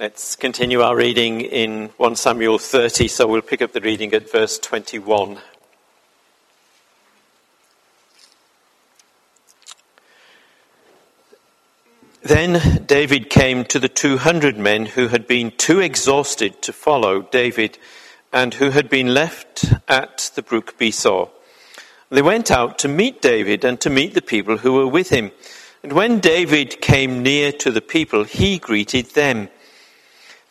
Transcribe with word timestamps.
Let's 0.00 0.36
continue 0.36 0.80
our 0.80 0.94
reading 0.94 1.40
in 1.40 1.88
1 1.96 2.14
Samuel 2.14 2.60
30, 2.60 3.08
so 3.08 3.26
we'll 3.26 3.42
pick 3.42 3.60
up 3.60 3.72
the 3.72 3.80
reading 3.80 4.14
at 4.14 4.30
verse 4.30 4.56
21. 4.56 5.38
Then 12.22 12.84
David 12.86 13.28
came 13.28 13.64
to 13.64 13.80
the 13.80 13.88
200 13.88 14.56
men 14.56 14.86
who 14.86 15.08
had 15.08 15.26
been 15.26 15.50
too 15.50 15.80
exhausted 15.80 16.62
to 16.62 16.72
follow 16.72 17.22
David 17.22 17.76
and 18.32 18.54
who 18.54 18.70
had 18.70 18.88
been 18.88 19.12
left 19.12 19.64
at 19.88 20.30
the 20.36 20.42
brook 20.42 20.78
Besor. 20.78 21.28
They 22.08 22.22
went 22.22 22.52
out 22.52 22.78
to 22.78 22.88
meet 22.88 23.20
David 23.20 23.64
and 23.64 23.80
to 23.80 23.90
meet 23.90 24.14
the 24.14 24.22
people 24.22 24.58
who 24.58 24.74
were 24.74 24.86
with 24.86 25.08
him. 25.08 25.32
And 25.82 25.92
when 25.92 26.20
David 26.20 26.80
came 26.80 27.24
near 27.24 27.50
to 27.50 27.72
the 27.72 27.82
people, 27.82 28.22
he 28.22 28.60
greeted 28.60 29.06
them. 29.06 29.48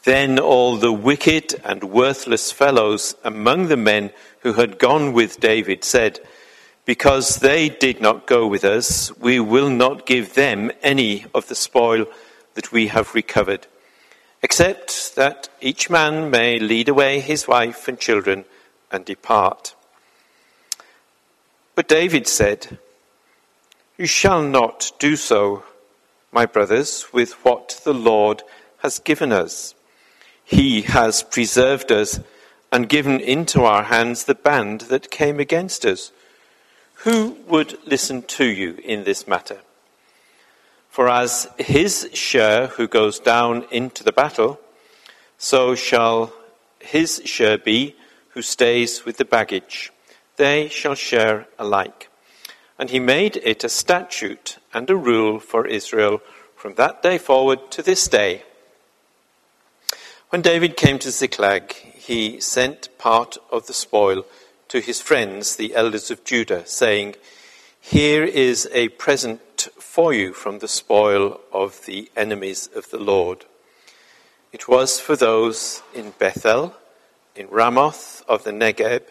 Then 0.08 0.40
all 0.40 0.78
the 0.78 0.94
wicked 0.94 1.60
and 1.66 1.84
worthless 1.84 2.50
fellows 2.50 3.14
among 3.26 3.68
the 3.68 3.76
men 3.76 4.12
who 4.40 4.54
had 4.54 4.80
gone 4.80 5.12
with 5.12 5.42
David 5.42 5.84
said, 5.84 6.22
Because 6.86 7.40
they 7.40 7.68
did 7.68 8.00
not 8.00 8.26
go 8.26 8.48
with 8.48 8.64
us, 8.64 9.12
we 9.18 9.42
will 9.42 9.70
not 9.70 10.06
give 10.06 10.34
them 10.34 10.72
any 10.82 11.26
of 11.36 11.50
the 11.50 11.56
spoil 11.56 12.06
that 12.54 12.72
we 12.72 12.88
have 12.88 13.16
recovered, 13.16 13.68
except 14.42 15.14
that 15.18 15.50
each 15.60 15.90
man 15.90 16.32
may 16.32 16.58
lead 16.58 16.88
away 16.88 17.20
his 17.20 17.46
wife 17.46 17.90
and 17.90 18.00
children 18.00 18.46
and 18.90 19.04
depart. 19.04 19.76
But 21.76 21.90
David 21.90 22.28
said, 22.28 22.80
You 23.98 24.05
shall 24.05 24.42
not 24.42 24.94
do 25.00 25.18
so, 25.18 25.66
my 26.32 26.46
brothers, 26.46 27.08
with 27.12 27.34
what 27.44 27.82
the 27.84 27.94
Lord 27.94 28.44
has 28.78 29.00
given 29.00 29.34
us. 29.34 29.74
He 30.50 30.84
has 30.84 31.24
preserved 31.24 31.91
us 31.91 32.21
and 32.71 32.88
given 32.88 33.20
into 33.20 33.63
our 33.63 33.84
hands 33.84 34.24
the 34.24 34.34
band 34.34 34.82
that 34.88 35.12
came 35.12 35.41
against 35.41 35.85
us. 35.85 36.13
Who 37.04 37.38
would 37.48 37.77
listen 37.85 38.21
to 38.24 38.46
you 38.46 38.76
in 38.82 39.04
this 39.04 39.27
matter? 39.27 39.60
For 40.90 41.10
as 41.10 41.49
his 41.58 42.10
share 42.13 42.68
who 42.68 42.88
goes 42.88 43.20
down 43.20 43.66
into 43.71 44.05
the 44.05 44.13
battle, 44.13 44.58
so 45.38 45.76
shall 45.76 46.32
his 46.80 47.21
share 47.26 47.58
be 47.58 47.98
who 48.30 48.41
stays 48.41 49.04
with 49.04 49.18
the 49.18 49.26
baggage. 49.26 49.91
They 50.38 50.70
shall 50.70 50.96
share 50.96 51.48
alike. 51.60 52.10
And 52.80 52.90
he 52.90 52.99
made 52.99 53.36
it 53.43 53.66
a 53.66 53.70
statute 53.70 54.60
and 54.74 54.90
a 54.90 54.96
rule 54.96 55.41
for 55.41 55.68
Israel 55.68 56.21
from 56.55 56.76
that 56.76 57.04
day 57.04 57.18
forward 57.18 57.70
to 57.71 57.82
this 57.82 58.08
day 58.08 58.43
when 60.30 60.42
David 60.42 60.76
came 60.76 61.00
to 61.00 61.12
Ziklag, 61.12 61.72
he 61.74 62.40
sent 62.42 62.96
part 62.98 63.38
of 63.50 63.68
the 63.68 63.74
spoil 63.74 64.25
to 64.68 64.81
his 64.81 65.02
friends, 65.02 65.56
the 65.56 65.74
elders 65.74 66.12
of 66.12 66.25
Judah, 66.25 66.66
saying, 66.66 67.16
Here 67.80 68.25
is 68.25 68.68
a 68.74 68.90
present 68.90 69.70
for 69.80 70.14
you 70.14 70.34
from 70.34 70.59
the 70.59 70.68
spoil 70.68 71.40
of 71.53 71.86
the 71.86 72.12
enemies 72.16 72.70
of 72.75 72.90
the 72.90 73.00
Lord. 73.00 73.46
It 74.52 74.68
was 74.68 75.00
for 75.00 75.16
those 75.16 75.81
in 75.94 76.14
Bethel, 76.20 76.75
in 77.36 77.48
Ramoth 77.48 78.24
of 78.28 78.44
the 78.44 78.52
Negeb, 78.52 79.03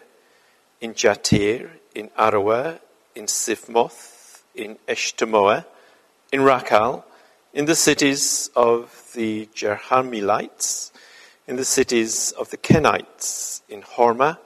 in 0.83 0.93
Jattir, 0.93 1.71
in 1.95 2.09
Aroer, 2.19 2.81
in 3.15 3.25
Siphmoth, 3.25 4.43
in 4.55 4.77
Eshtemoa, 4.87 5.65
in 6.31 6.41
Racal, 6.41 7.05
in 7.55 7.65
the 7.65 7.75
cities 7.75 8.51
of 8.55 9.11
the 9.15 9.47
Jerahmeelites, 9.55 10.91
in 11.47 11.57
the 11.57 11.65
cities 11.65 12.33
of 12.33 12.51
the 12.51 12.57
Kenites, 12.57 13.63
in 13.69 13.83
Hormah, 13.83 14.39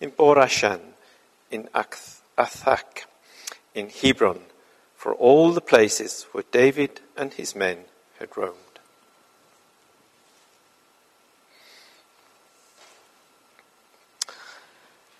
in 0.00 0.10
Borashan, 0.10 0.80
in 1.50 1.68
Athach, 1.74 3.04
in 3.74 3.90
Hebron, 3.90 4.40
for 4.96 5.14
all 5.14 5.52
the 5.52 5.60
places 5.60 6.26
where 6.32 6.44
David 6.50 7.00
and 7.16 7.34
his 7.34 7.54
men 7.54 7.84
had 8.18 8.36
roamed. 8.36 8.56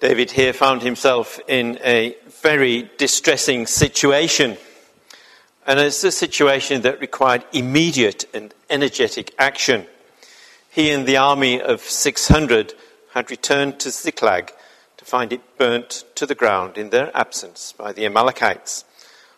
David 0.00 0.32
here 0.32 0.52
found 0.52 0.82
himself 0.82 1.40
in 1.48 1.78
a 1.82 2.16
very 2.42 2.90
distressing 2.98 3.66
situation. 3.66 4.56
And 5.66 5.80
it's 5.80 6.04
a 6.04 6.12
situation 6.12 6.82
that 6.82 7.00
required 7.00 7.44
immediate 7.52 8.26
and 8.34 8.52
energetic 8.70 9.34
action 9.38 9.86
he 10.76 10.90
and 10.90 11.06
the 11.06 11.16
army 11.16 11.58
of 11.58 11.80
600 11.80 12.74
had 13.14 13.30
returned 13.30 13.80
to 13.80 13.88
Ziklag 13.88 14.52
to 14.98 15.06
find 15.06 15.32
it 15.32 15.40
burnt 15.56 16.04
to 16.16 16.26
the 16.26 16.34
ground 16.34 16.76
in 16.76 16.90
their 16.90 17.10
absence 17.16 17.72
by 17.72 17.94
the 17.94 18.04
Amalekites. 18.04 18.84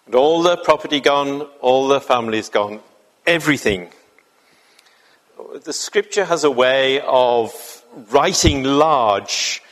And 0.06 0.16
all 0.16 0.43
their 0.43 0.56
property 0.56 0.98
gone, 0.98 1.43
all 1.60 1.87
their 1.87 2.00
families 2.00 2.48
gone, 2.48 2.81
everything. 3.25 3.91
The 5.62 5.72
scripture 5.72 6.25
has 6.25 6.43
a 6.43 6.50
way 6.50 7.00
of 7.03 7.84
writing 8.10 8.65
large, 8.65 9.62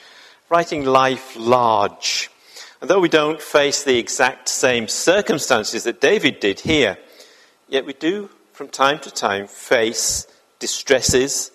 writing 0.49 0.85
life 0.85 1.35
large. 1.37 2.31
And 2.81 2.89
though 2.89 3.01
we 3.01 3.09
don't 3.09 3.43
face 3.43 3.83
the 3.83 3.99
exact 3.99 4.49
same 4.49 4.87
circumstances 4.87 5.83
that 5.83 6.01
David 6.01 6.39
did 6.39 6.61
here, 6.61 6.97
yet 7.69 7.85
we 7.85 7.93
do 7.93 8.31
from 8.53 8.69
time 8.69 9.01
to 9.01 9.11
time 9.11 9.49
face 9.49 10.29
distresses 10.61 11.51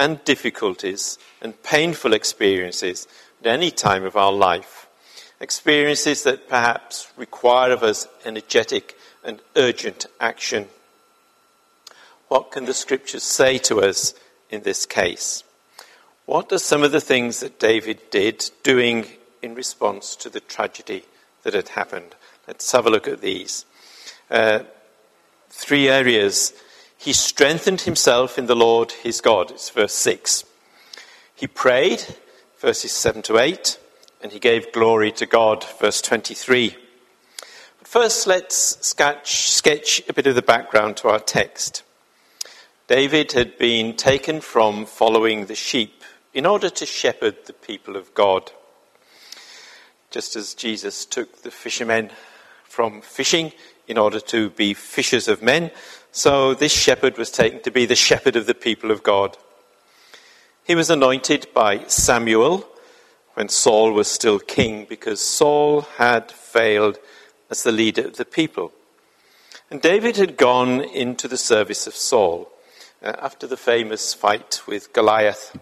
and 0.00 0.24
difficulties 0.24 1.18
and 1.42 1.62
painful 1.62 2.14
experiences 2.14 3.06
at 3.40 3.46
any 3.46 3.70
time 3.70 4.02
of 4.02 4.16
our 4.16 4.32
life. 4.32 4.88
Experiences 5.40 6.22
that 6.22 6.48
perhaps 6.48 7.12
require 7.18 7.70
of 7.70 7.82
us 7.82 8.08
energetic 8.24 8.96
and 9.22 9.42
urgent 9.56 10.06
action. 10.18 10.66
What 12.28 12.50
can 12.50 12.64
the 12.64 12.72
scriptures 12.72 13.22
say 13.22 13.58
to 13.58 13.82
us 13.82 14.14
in 14.48 14.62
this 14.62 14.86
case? 14.86 15.44
What 16.24 16.50
are 16.50 16.58
some 16.58 16.82
of 16.82 16.92
the 16.92 17.00
things 17.02 17.40
that 17.40 17.60
David 17.60 17.98
did 18.10 18.50
doing 18.62 19.04
in 19.42 19.54
response 19.54 20.16
to 20.16 20.30
the 20.30 20.40
tragedy 20.40 21.04
that 21.42 21.52
had 21.52 21.68
happened? 21.68 22.14
Let's 22.48 22.72
have 22.72 22.86
a 22.86 22.90
look 22.90 23.06
at 23.06 23.20
these. 23.20 23.66
Uh, 24.30 24.60
three 25.50 25.90
areas 25.90 26.54
he 27.00 27.14
strengthened 27.14 27.80
himself 27.80 28.36
in 28.36 28.44
the 28.44 28.54
Lord 28.54 28.92
his 28.92 29.22
God. 29.22 29.50
It's 29.50 29.70
verse 29.70 29.94
6. 29.94 30.44
He 31.34 31.46
prayed, 31.46 32.04
verses 32.58 32.92
7 32.92 33.22
to 33.22 33.38
8, 33.38 33.78
and 34.22 34.32
he 34.32 34.38
gave 34.38 34.70
glory 34.70 35.10
to 35.12 35.24
God, 35.24 35.64
verse 35.80 36.02
23. 36.02 36.76
But 37.78 37.88
first, 37.88 38.26
let's 38.26 38.86
sketch, 38.86 39.48
sketch 39.48 40.02
a 40.10 40.12
bit 40.12 40.26
of 40.26 40.34
the 40.34 40.42
background 40.42 40.98
to 40.98 41.08
our 41.08 41.20
text. 41.20 41.84
David 42.86 43.32
had 43.32 43.56
been 43.56 43.96
taken 43.96 44.42
from 44.42 44.84
following 44.84 45.46
the 45.46 45.54
sheep 45.54 46.02
in 46.34 46.44
order 46.44 46.68
to 46.68 46.84
shepherd 46.84 47.46
the 47.46 47.54
people 47.54 47.96
of 47.96 48.12
God. 48.12 48.52
Just 50.10 50.36
as 50.36 50.52
Jesus 50.52 51.06
took 51.06 51.40
the 51.42 51.50
fishermen 51.50 52.10
from 52.64 53.00
fishing 53.00 53.52
in 53.88 53.96
order 53.96 54.20
to 54.20 54.50
be 54.50 54.74
fishers 54.74 55.28
of 55.28 55.42
men, 55.42 55.70
so 56.12 56.54
this 56.54 56.72
shepherd 56.72 57.16
was 57.16 57.30
taken 57.30 57.62
to 57.62 57.70
be 57.70 57.86
the 57.86 57.94
shepherd 57.94 58.36
of 58.36 58.46
the 58.46 58.54
people 58.54 58.90
of 58.90 59.02
God. 59.02 59.36
He 60.64 60.74
was 60.74 60.90
anointed 60.90 61.46
by 61.54 61.84
Samuel 61.86 62.68
when 63.34 63.48
Saul 63.48 63.92
was 63.92 64.08
still 64.08 64.38
king 64.38 64.86
because 64.88 65.20
Saul 65.20 65.82
had 65.98 66.30
failed 66.32 66.98
as 67.48 67.62
the 67.62 67.72
leader 67.72 68.06
of 68.06 68.16
the 68.16 68.24
people. 68.24 68.72
And 69.70 69.80
David 69.80 70.16
had 70.16 70.36
gone 70.36 70.80
into 70.80 71.28
the 71.28 71.38
service 71.38 71.86
of 71.86 71.94
Saul 71.94 72.50
uh, 73.02 73.12
after 73.20 73.46
the 73.46 73.56
famous 73.56 74.12
fight 74.12 74.62
with 74.66 74.92
Goliath. 74.92 75.56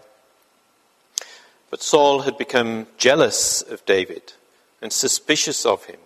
But 1.69 1.83
Saul 1.83 2.21
had 2.21 2.37
become 2.37 2.87
jealous 2.97 3.61
of 3.61 3.85
David 3.85 4.33
and 4.81 4.91
suspicious 4.91 5.65
of 5.65 5.85
him, 5.85 5.99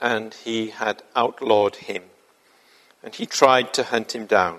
and 0.00 0.34
he 0.34 0.68
had 0.68 1.02
outlawed 1.14 1.76
him 1.76 2.02
and 3.02 3.14
he 3.14 3.26
tried 3.26 3.72
to 3.74 3.84
hunt 3.84 4.14
him 4.14 4.26
down. 4.26 4.58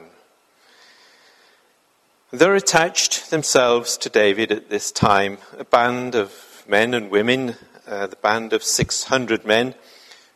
There 2.32 2.56
attached 2.56 3.32
themselves 3.32 3.98
to 3.98 4.10
David 4.10 4.52
at 4.52 4.70
this 4.70 4.92
time 4.92 5.38
a 5.58 5.64
band 5.64 6.14
of 6.14 6.66
men 6.68 6.94
and 6.94 7.10
women, 7.10 7.56
uh, 7.88 8.08
the 8.08 8.18
band 8.18 8.52
of 8.52 8.64
600 8.64 9.46
men, 9.46 9.76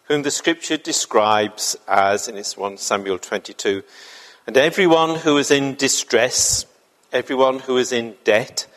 whom 0.06 0.22
the 0.22 0.32
scripture 0.32 0.78
describes 0.78 1.76
as, 1.88 2.28
in 2.28 2.38
its 2.38 2.56
1 2.56 2.78
Samuel 2.78 3.20
22, 3.20 3.84
and 4.48 4.58
everyone 4.58 5.20
who 5.20 5.36
was 5.36 5.52
in 5.52 5.76
distress, 5.76 6.66
everyone 7.12 7.60
who 7.60 7.74
was 7.74 7.92
in 7.92 8.16
debt, 8.24 8.68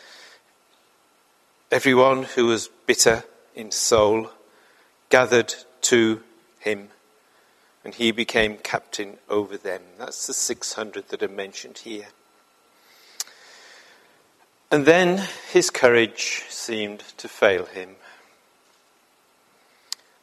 everyone 1.71 2.23
who 2.23 2.47
was 2.47 2.69
bitter 2.85 3.23
in 3.55 3.71
soul, 3.71 4.29
gathered 5.09 5.55
to 5.81 6.21
him 6.59 6.89
and 7.85 7.93
he 7.93 8.11
became 8.11 8.57
captain 8.57 9.17
over 9.29 9.55
them. 9.55 9.83
That's 9.99 10.25
the 10.25 10.33
600 10.33 11.09
that 11.09 11.21
are 11.21 11.27
mentioned 11.27 11.77
here. 11.77 12.07
And 14.71 14.87
then 14.87 15.21
his 15.53 15.69
courage 15.69 16.41
seemed 16.49 17.01
to 17.17 17.27
fail 17.27 17.65
him. 17.65 17.91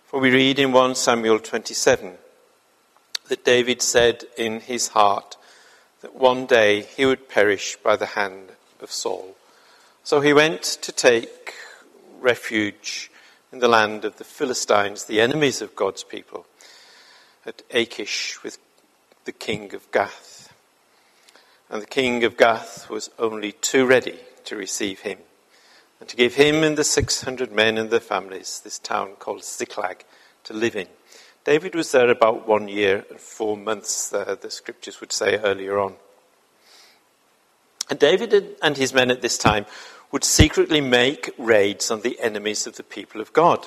For 0.06 0.18
we 0.18 0.32
read 0.32 0.58
in 0.58 0.72
1 0.72 0.96
Samuel 0.96 1.38
27 1.38 2.14
that 3.28 3.44
David 3.44 3.80
said 3.80 4.24
in 4.36 4.58
his 4.58 4.88
heart 4.88 5.36
that 6.00 6.16
one 6.16 6.46
day 6.46 6.82
he 6.82 7.06
would 7.06 7.28
perish 7.28 7.76
by 7.76 7.94
the 7.94 8.06
hand 8.06 8.50
of 8.80 8.90
Saul. 8.90 9.36
So 10.02 10.20
he 10.20 10.32
went 10.32 10.62
to 10.62 10.90
take 10.90 11.54
refuge 12.20 13.08
in 13.52 13.60
the 13.60 13.68
land 13.68 14.04
of 14.04 14.16
the 14.16 14.24
Philistines, 14.24 15.04
the 15.04 15.20
enemies 15.20 15.62
of 15.62 15.76
God's 15.76 16.02
people, 16.02 16.46
at 17.46 17.62
Achish 17.70 18.42
with 18.42 18.58
the 19.24 19.32
king 19.32 19.74
of 19.74 19.90
Gath. 19.92 20.52
And 21.70 21.82
the 21.82 21.86
king 21.86 22.24
of 22.24 22.36
Gath 22.36 22.90
was 22.90 23.10
only 23.18 23.52
too 23.52 23.86
ready 23.86 24.18
to 24.44 24.56
receive 24.56 25.00
him 25.00 25.18
and 26.00 26.08
to 26.08 26.16
give 26.16 26.34
him 26.34 26.64
and 26.64 26.76
the 26.76 26.84
600 26.84 27.52
men 27.52 27.78
and 27.78 27.90
their 27.90 28.00
families 28.00 28.60
this 28.64 28.78
town 28.78 29.12
called 29.18 29.44
Ziklag 29.44 30.04
to 30.44 30.52
live 30.52 30.74
in. 30.74 30.88
David 31.44 31.74
was 31.74 31.92
there 31.92 32.10
about 32.10 32.46
one 32.46 32.68
year 32.68 33.04
and 33.08 33.20
four 33.20 33.56
months, 33.56 34.08
the 34.08 34.38
scriptures 34.48 35.00
would 35.00 35.12
say 35.12 35.38
earlier 35.38 35.78
on. 35.78 35.94
And 37.88 37.98
David 37.98 38.56
and 38.62 38.76
his 38.76 38.94
men 38.94 39.10
at 39.10 39.22
this 39.22 39.38
time 39.38 39.66
would 40.10 40.24
secretly 40.24 40.80
make 40.80 41.30
raids 41.38 41.90
on 41.90 42.02
the 42.02 42.18
enemies 42.20 42.66
of 42.66 42.76
the 42.76 42.82
people 42.82 43.20
of 43.20 43.32
God. 43.32 43.66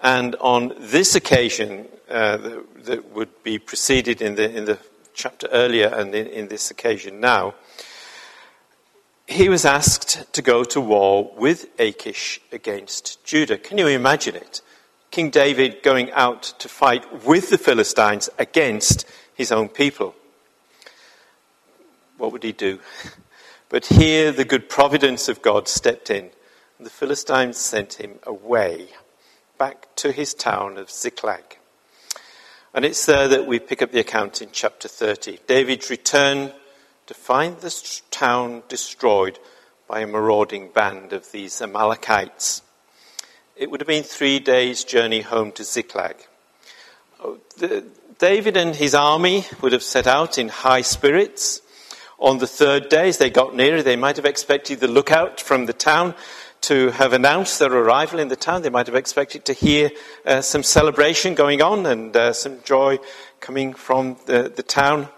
And 0.00 0.36
on 0.36 0.74
this 0.78 1.14
occasion, 1.14 1.88
uh, 2.08 2.36
that, 2.36 2.84
that, 2.84 3.12
would 3.12 3.42
be 3.42 3.58
preceded 3.58 4.22
in 4.22 4.34
the, 4.34 4.50
in 4.54 4.64
the 4.66 4.78
chapter 5.14 5.48
earlier 5.50 5.88
and 5.88 6.14
in, 6.14 6.26
in 6.26 6.48
this 6.48 6.70
occasion 6.70 7.20
now, 7.20 7.54
he 9.26 9.48
was 9.48 9.64
asked 9.64 10.32
to 10.32 10.42
go 10.42 10.62
to 10.62 10.80
war 10.80 11.32
with 11.36 11.68
Achish 11.80 12.40
against 12.52 13.24
Judah. 13.24 13.58
Can 13.58 13.78
you 13.78 13.88
imagine 13.88 14.36
it? 14.36 14.60
King 15.10 15.30
David 15.30 15.82
going 15.82 16.12
out 16.12 16.42
to 16.58 16.68
fight 16.68 17.24
with 17.24 17.50
the 17.50 17.58
Philistines 17.58 18.28
against 18.38 19.04
his 19.34 19.50
own 19.50 19.68
people. 19.68 20.14
What 22.18 22.32
would 22.32 22.42
he 22.42 22.52
do? 22.52 22.80
But 23.68 23.86
here 23.86 24.30
the 24.30 24.44
good 24.44 24.68
providence 24.68 25.28
of 25.28 25.42
God 25.42 25.66
stepped 25.66 26.08
in. 26.08 26.30
And 26.78 26.86
the 26.86 26.90
Philistines 26.90 27.56
sent 27.56 27.94
him 27.94 28.20
away, 28.22 28.90
back 29.58 29.94
to 29.96 30.12
his 30.12 30.34
town 30.34 30.76
of 30.78 30.90
Ziklag. 30.90 31.58
And 32.74 32.84
it's 32.84 33.06
there 33.06 33.28
that 33.28 33.46
we 33.46 33.58
pick 33.58 33.80
up 33.80 33.92
the 33.92 34.00
account 34.00 34.42
in 34.42 34.50
chapter 34.52 34.88
30. 34.88 35.38
David's 35.46 35.88
return 35.88 36.52
to 37.06 37.14
find 37.14 37.58
this 37.58 38.02
town 38.10 38.62
destroyed 38.68 39.38
by 39.88 40.00
a 40.00 40.06
marauding 40.06 40.68
band 40.68 41.12
of 41.12 41.32
these 41.32 41.62
Amalekites. 41.62 42.62
It 43.56 43.70
would 43.70 43.80
have 43.80 43.88
been 43.88 44.02
three 44.02 44.38
days' 44.38 44.84
journey 44.84 45.22
home 45.22 45.52
to 45.52 45.64
Ziklag. 45.64 46.16
Oh, 47.22 47.38
David 48.18 48.56
and 48.56 48.74
his 48.74 48.94
army 48.94 49.46
would 49.62 49.72
have 49.72 49.82
set 49.82 50.06
out 50.06 50.36
in 50.36 50.48
high 50.48 50.82
spirits. 50.82 51.62
On 52.18 52.38
the 52.38 52.46
third 52.46 52.88
day, 52.88 53.08
as 53.08 53.18
they 53.18 53.30
got 53.30 53.54
nearer, 53.54 53.82
they 53.82 53.96
might 53.96 54.16
have 54.16 54.26
expected 54.26 54.80
the 54.80 54.88
lookout 54.88 55.40
from 55.40 55.66
the 55.66 55.72
town 55.72 56.14
to 56.66 56.90
have 56.90 57.12
announced 57.12 57.58
their 57.58 57.72
arrival 57.72 58.18
in 58.18 58.28
the 58.28 58.36
town. 58.36 58.62
They 58.62 58.70
might 58.70 58.86
have 58.86 58.94
expected 58.94 59.44
to 59.46 59.52
hear 59.52 59.90
uh, 60.24 60.40
some 60.40 60.62
celebration 60.62 61.34
going 61.34 61.62
on 61.62 61.86
and 61.86 62.16
uh, 62.16 62.32
some 62.32 62.62
joy 62.62 62.98
coming 63.40 63.74
from 63.74 64.16
the, 64.26 64.52
the 64.54 64.62
town 64.62 65.08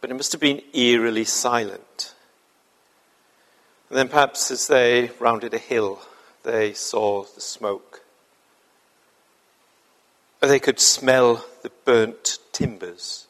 but 0.00 0.10
it 0.10 0.14
must 0.14 0.32
have 0.32 0.40
been 0.40 0.62
eerily 0.72 1.24
silent. 1.24 2.14
And 3.88 3.98
then 3.98 4.08
perhaps 4.08 4.50
as 4.50 4.66
they 4.66 5.10
rounded 5.18 5.52
a 5.52 5.58
hill, 5.58 6.00
they 6.42 6.72
saw 6.72 7.24
the 7.24 7.40
smoke. 7.40 8.02
Or 10.42 10.48
they 10.48 10.60
could 10.60 10.80
smell 10.80 11.44
the 11.62 11.70
burnt 11.84 12.38
timbers. 12.52 13.26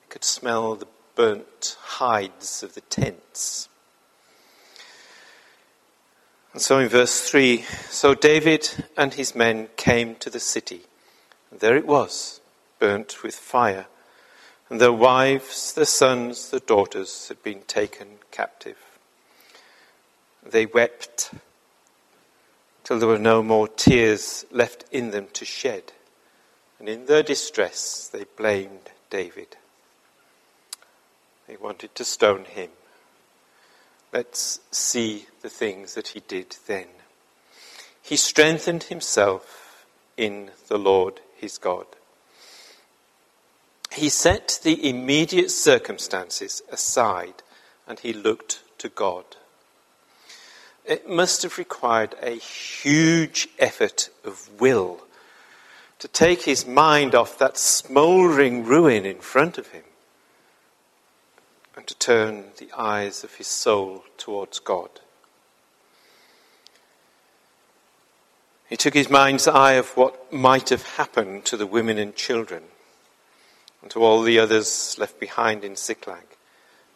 They 0.00 0.12
could 0.12 0.24
smell 0.24 0.76
the 0.76 0.86
burnt 1.14 1.76
hides 1.80 2.62
of 2.62 2.74
the 2.74 2.80
tents. 2.82 3.68
And 6.58 6.62
so 6.64 6.80
in 6.80 6.88
verse 6.88 7.20
3 7.20 7.64
so 7.88 8.16
David 8.16 8.68
and 8.96 9.14
his 9.14 9.32
men 9.32 9.68
came 9.76 10.16
to 10.16 10.28
the 10.28 10.40
city, 10.40 10.80
and 11.52 11.60
there 11.60 11.76
it 11.76 11.86
was, 11.86 12.40
burnt 12.80 13.22
with 13.22 13.36
fire 13.36 13.86
and 14.68 14.80
their 14.80 14.92
wives, 14.92 15.72
their 15.72 15.84
sons, 15.84 16.50
their 16.50 16.58
daughters 16.58 17.28
had 17.28 17.40
been 17.44 17.60
taken 17.68 18.18
captive. 18.32 18.76
They 20.42 20.66
wept 20.66 21.30
till 22.82 22.98
there 22.98 23.06
were 23.06 23.20
no 23.20 23.40
more 23.44 23.68
tears 23.68 24.44
left 24.50 24.84
in 24.90 25.12
them 25.12 25.28
to 25.34 25.44
shed. 25.44 25.92
And 26.80 26.88
in 26.88 27.06
their 27.06 27.22
distress, 27.22 28.10
they 28.12 28.24
blamed 28.36 28.90
David. 29.10 29.56
They 31.46 31.56
wanted 31.56 31.94
to 31.94 32.04
stone 32.04 32.46
him. 32.46 32.70
Let's 34.12 34.60
see 34.70 35.26
the 35.42 35.50
things 35.50 35.94
that 35.94 36.08
he 36.08 36.20
did 36.20 36.56
then. 36.66 36.86
He 38.02 38.16
strengthened 38.16 38.84
himself 38.84 39.86
in 40.16 40.50
the 40.68 40.78
Lord 40.78 41.20
his 41.36 41.58
God 41.58 41.86
he 43.98 44.08
set 44.08 44.60
the 44.62 44.88
immediate 44.88 45.50
circumstances 45.50 46.62
aside 46.70 47.42
and 47.86 47.98
he 47.98 48.12
looked 48.12 48.62
to 48.78 48.88
God. 48.88 49.24
It 50.84 51.08
must 51.08 51.42
have 51.42 51.58
required 51.58 52.14
a 52.22 52.30
huge 52.30 53.48
effort 53.58 54.10
of 54.24 54.48
will 54.60 55.00
to 55.98 56.08
take 56.08 56.42
his 56.42 56.66
mind 56.66 57.14
off 57.14 57.38
that 57.38 57.58
smouldering 57.58 58.64
ruin 58.64 59.04
in 59.04 59.18
front 59.18 59.58
of 59.58 59.68
him 59.68 59.82
and 61.78 61.86
to 61.86 61.94
turn 61.94 62.46
the 62.56 62.68
eyes 62.76 63.22
of 63.22 63.36
his 63.36 63.46
soul 63.46 64.02
towards 64.16 64.58
God. 64.58 64.90
He 68.68 68.76
took 68.76 68.94
his 68.94 69.08
mind's 69.08 69.46
eye 69.46 69.74
of 69.74 69.96
what 69.96 70.32
might 70.32 70.70
have 70.70 70.82
happened 70.82 71.44
to 71.44 71.56
the 71.56 71.68
women 71.68 71.96
and 71.96 72.16
children 72.16 72.64
and 73.80 73.92
to 73.92 74.02
all 74.02 74.22
the 74.22 74.40
others 74.40 74.96
left 74.98 75.20
behind 75.20 75.62
in 75.62 75.76
Ziklag. 75.76 76.24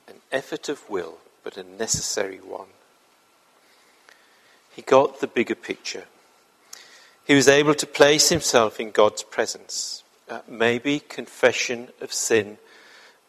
An 0.08 0.16
effort 0.32 0.68
of 0.68 0.90
will, 0.90 1.18
but 1.44 1.56
a 1.56 1.62
necessary 1.62 2.38
one. 2.38 2.66
He 4.74 4.82
got 4.82 5.20
the 5.20 5.28
bigger 5.28 5.54
picture. 5.54 6.06
He 7.24 7.36
was 7.36 7.46
able 7.46 7.76
to 7.76 7.86
place 7.86 8.30
himself 8.30 8.80
in 8.80 8.90
God's 8.90 9.22
presence. 9.22 10.02
Uh, 10.28 10.40
maybe 10.48 10.98
confession 10.98 11.90
of 12.00 12.12
sin 12.12 12.58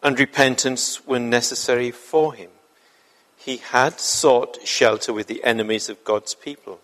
and 0.03 0.19
repentance 0.19 1.05
were 1.07 1.19
necessary 1.19 1.89
for 1.89 2.33
him. 2.33 2.49
He 3.37 3.57
had 3.57 3.99
sought 3.99 4.59
shelter 4.67 5.13
with 5.13 5.27
the 5.27 5.43
enemies 5.43 5.89
of 5.89 6.03
God's 6.03 6.35
people. 6.35 6.79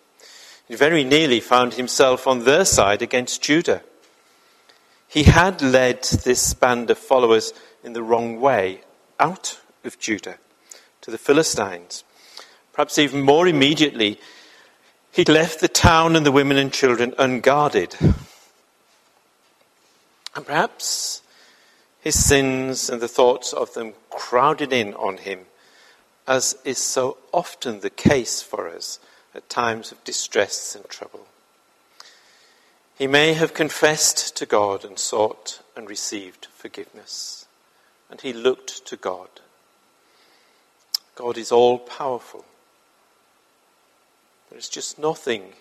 He 0.68 0.76
very 0.76 1.04
nearly 1.04 1.40
found 1.40 1.74
himself 1.74 2.28
on 2.28 2.46
their 2.46 2.64
side 2.64 3.02
against 3.02 3.42
Judah. 3.42 3.84
He 5.08 5.24
had 5.24 5.62
led 5.62 6.04
this 6.04 6.54
band 6.54 6.90
of 6.90 6.98
followers 6.98 7.54
in 7.84 7.94
the 7.94 8.04
wrong 8.04 8.40
way 8.40 8.82
out 9.20 9.60
of 9.84 10.00
Judah 10.00 10.38
to 11.02 11.12
the 11.12 11.18
Philistines. 11.18 12.04
Perhaps 12.72 13.00
even 13.00 13.22
more 13.22 13.48
immediately, 13.48 14.20
he'd 15.12 15.28
left 15.28 15.60
the 15.60 15.68
town 15.68 16.16
and 16.16 16.26
the 16.26 16.32
women 16.32 16.58
and 16.58 16.72
children 16.72 17.14
unguarded. 17.18 17.96
And 20.36 20.46
perhaps 20.46 21.22
his 22.02 22.24
sins 22.24 22.90
and 22.90 23.02
the 23.02 23.08
thoughts 23.08 23.54
of 23.54 23.74
them 23.74 23.94
crowded 24.10 24.72
in 24.72 24.94
on 24.94 25.18
him, 25.18 25.46
as 26.28 26.58
is 26.64 26.78
so 26.78 27.18
often 27.34 27.82
the 27.82 27.90
case 27.90 28.42
for 28.42 28.70
us 28.70 29.00
at 29.36 29.50
times 29.50 29.92
of 29.92 30.04
distress 30.04 30.76
and 30.76 30.86
trouble. 30.86 31.28
He 32.98 33.08
may 33.08 33.34
have 33.34 33.54
confessed 33.54 34.36
to 34.38 34.46
God 34.46 34.84
and 34.84 35.00
sought 35.00 35.62
and 35.76 35.90
received 35.90 36.48
forgiveness. 36.54 37.46
And 38.10 38.20
he 38.22 38.34
looked 38.34 38.86
to 38.88 38.98
God. 38.98 39.30
God 41.16 41.38
is 41.38 41.52
all 41.52 41.78
powerful. 41.78 42.44
There 44.50 44.60
is 44.60 44.68
just 44.68 45.00
nothing 45.00 45.54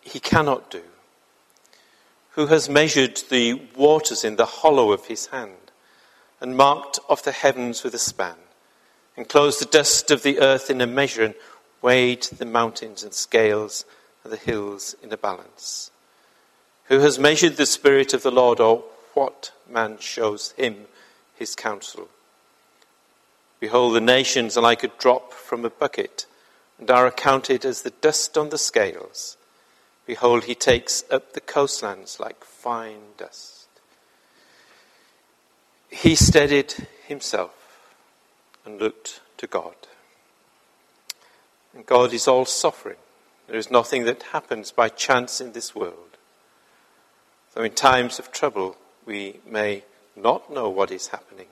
he 0.00 0.18
cannot 0.18 0.70
do. 0.70 0.82
Who 2.30 2.46
has 2.46 2.68
measured 2.68 3.22
the 3.28 3.54
waters 3.76 4.24
in 4.24 4.36
the 4.36 4.46
hollow 4.46 4.92
of 4.92 5.06
his 5.06 5.26
hand 5.26 5.63
and 6.44 6.58
marked 6.58 6.98
off 7.08 7.22
the 7.22 7.32
heavens 7.32 7.82
with 7.82 7.94
a 7.94 7.98
span, 7.98 8.36
enclosed 9.16 9.62
the 9.62 9.64
dust 9.64 10.10
of 10.10 10.22
the 10.22 10.40
earth 10.40 10.68
in 10.68 10.82
a 10.82 10.86
measure 10.86 11.24
and 11.24 11.34
weighed 11.80 12.22
the 12.24 12.44
mountains 12.44 13.02
in 13.02 13.10
scales 13.12 13.86
and 14.22 14.30
the 14.30 14.36
hills 14.36 14.94
in 15.02 15.10
a 15.10 15.16
balance? 15.16 15.90
Who 16.88 16.98
has 16.98 17.18
measured 17.18 17.56
the 17.56 17.64
Spirit 17.64 18.12
of 18.12 18.22
the 18.22 18.30
Lord, 18.30 18.60
or 18.60 18.84
what 19.14 19.52
man 19.66 19.96
shows 19.98 20.50
him 20.58 20.84
his 21.34 21.54
counsel? 21.54 22.10
Behold, 23.58 23.94
the 23.94 24.02
nations 24.02 24.58
are 24.58 24.60
like 24.60 24.84
a 24.84 24.88
drop 24.98 25.32
from 25.32 25.64
a 25.64 25.70
bucket, 25.70 26.26
and 26.78 26.90
are 26.90 27.06
accounted 27.06 27.64
as 27.64 27.80
the 27.80 27.90
dust 28.02 28.36
on 28.36 28.50
the 28.50 28.58
scales. 28.58 29.38
Behold, 30.04 30.44
he 30.44 30.54
takes 30.54 31.04
up 31.10 31.32
the 31.32 31.40
coastlands 31.40 32.20
like 32.20 32.44
fine 32.44 33.00
dust. 33.16 33.63
He 35.94 36.16
steadied 36.16 36.74
himself 37.06 37.78
and 38.64 38.80
looked 38.80 39.20
to 39.38 39.46
God. 39.46 39.76
And 41.72 41.86
God 41.86 42.12
is 42.12 42.26
all 42.26 42.44
sovereign. 42.44 42.96
There 43.46 43.56
is 43.56 43.70
nothing 43.70 44.04
that 44.04 44.24
happens 44.24 44.72
by 44.72 44.88
chance 44.88 45.40
in 45.40 45.52
this 45.52 45.74
world. 45.74 46.18
Though 47.54 47.62
in 47.62 47.72
times 47.72 48.18
of 48.18 48.32
trouble 48.32 48.76
we 49.06 49.40
may 49.46 49.84
not 50.16 50.52
know 50.52 50.68
what 50.68 50.90
is 50.90 51.08
happening. 51.08 51.46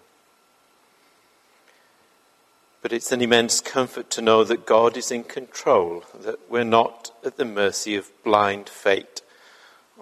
But 2.82 2.92
it's 2.92 3.12
an 3.12 3.22
immense 3.22 3.60
comfort 3.60 4.10
to 4.10 4.20
know 4.20 4.42
that 4.42 4.66
God 4.66 4.96
is 4.96 5.12
in 5.12 5.22
control, 5.22 6.02
that 6.18 6.50
we're 6.50 6.64
not 6.64 7.12
at 7.24 7.36
the 7.36 7.44
mercy 7.44 7.94
of 7.94 8.10
blind 8.24 8.68
fate 8.68 9.22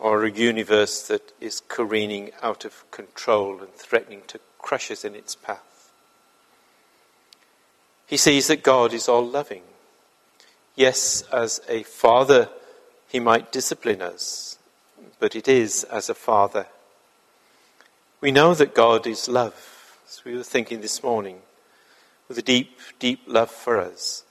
or 0.01 0.25
a 0.25 0.31
universe 0.31 1.07
that 1.09 1.33
is 1.41 1.63
careening 1.69 2.31
out 2.43 2.65
of 2.65 2.91
control 2.91 3.61
and 3.61 3.73
threatening 3.75 4.23
to 4.27 4.41
crush 4.59 4.91
us 4.91 5.05
in 5.05 5.15
its 5.15 5.37
path. 5.37 5.93
He 8.07 8.17
sees 8.17 8.49
that 8.49 8.63
God 8.63 8.93
is 8.93 9.09
all 9.09 9.25
loving. 9.25 9.63
Yes, 10.75 11.23
as 11.33 11.61
a 11.69 11.83
father, 11.83 12.49
he 13.09 13.21
might 13.21 13.53
discipline 13.53 14.01
us, 14.01 14.59
but 15.19 15.37
it 15.37 15.47
is 15.47 15.85
as 15.85 16.09
a 16.09 16.15
father. 16.15 16.67
We 18.21 18.33
know 18.33 18.55
that 18.55 18.75
God 18.75 19.07
is 19.07 19.29
love, 19.29 19.99
as 20.09 20.25
we 20.25 20.35
were 20.35 20.43
thinking 20.43 20.81
this 20.81 21.03
morning 21.03 21.41
with 22.27 22.39
a 22.39 22.43
deep, 22.43 22.79
deep 22.99 23.21
love 23.27 23.51
for 23.51 23.79
us. 23.79 24.25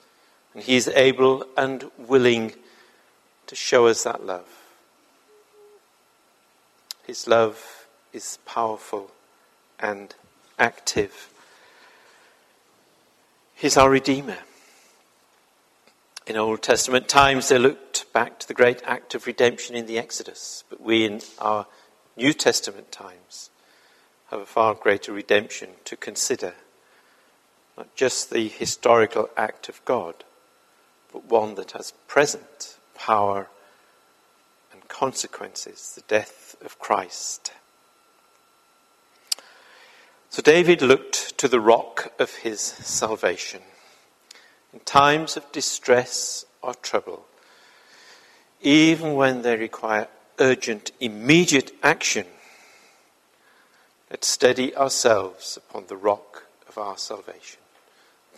And 0.54 0.64
He 0.64 0.76
is 0.76 0.88
able 0.90 1.46
and 1.56 1.92
willing 1.98 2.54
to 3.48 3.56
show 3.56 3.88
us 3.88 4.04
that 4.04 4.26
love. 4.26 4.59
His 7.10 7.28
love 7.28 7.88
is 8.14 8.38
powerful 8.46 9.10
and 9.80 10.14
active. 10.60 11.34
He's 13.56 13.78
our 13.78 13.90
Redeemer. 13.90 14.38
In 16.28 16.38
Old 16.38 16.62
Testament 16.62 17.10
times, 17.10 17.50
they 17.50 17.58
looked 17.58 18.14
back 18.14 18.38
to 18.38 18.48
the 18.48 18.54
great 18.54 18.84
act 18.86 19.16
of 19.16 19.26
redemption 19.26 19.76
in 19.76 19.88
the 19.88 19.98
Exodus, 19.98 20.64
but 20.70 20.82
we 20.82 21.04
in 21.04 21.22
our 21.40 21.66
New 22.16 22.32
Testament 22.32 22.92
times 22.92 23.50
have 24.30 24.42
a 24.42 24.46
far 24.46 24.76
greater 24.76 25.12
redemption 25.12 25.70
to 25.86 25.98
consider 25.98 26.54
not 27.76 27.96
just 27.96 28.30
the 28.30 28.48
historical 28.48 29.32
act 29.36 29.68
of 29.68 29.84
God, 29.84 30.24
but 31.12 31.26
one 31.26 31.56
that 31.56 31.72
has 31.72 31.92
present 32.08 32.78
power 32.94 33.48
consequences 34.90 35.94
the 35.96 36.02
death 36.02 36.56
of 36.64 36.78
Christ. 36.80 37.54
So 40.30 40.42
David 40.42 40.82
looked 40.82 41.38
to 41.38 41.48
the 41.48 41.62
rock 41.62 42.12
of 42.20 42.36
his 42.36 42.60
salvation. 42.60 43.62
In 44.74 44.82
times 44.82 45.38
of 45.38 45.52
distress 45.52 46.46
or 46.62 46.74
trouble, 46.74 47.26
even 48.62 49.16
when 49.16 49.42
they 49.42 49.56
require 49.56 50.10
urgent, 50.38 50.92
immediate 51.00 51.72
action, 51.82 52.26
let's 54.12 54.28
steady 54.28 54.76
ourselves 54.76 55.58
upon 55.58 55.86
the 55.88 55.98
rock 55.98 56.44
of 56.68 56.78
our 56.78 56.98
salvation 56.98 57.60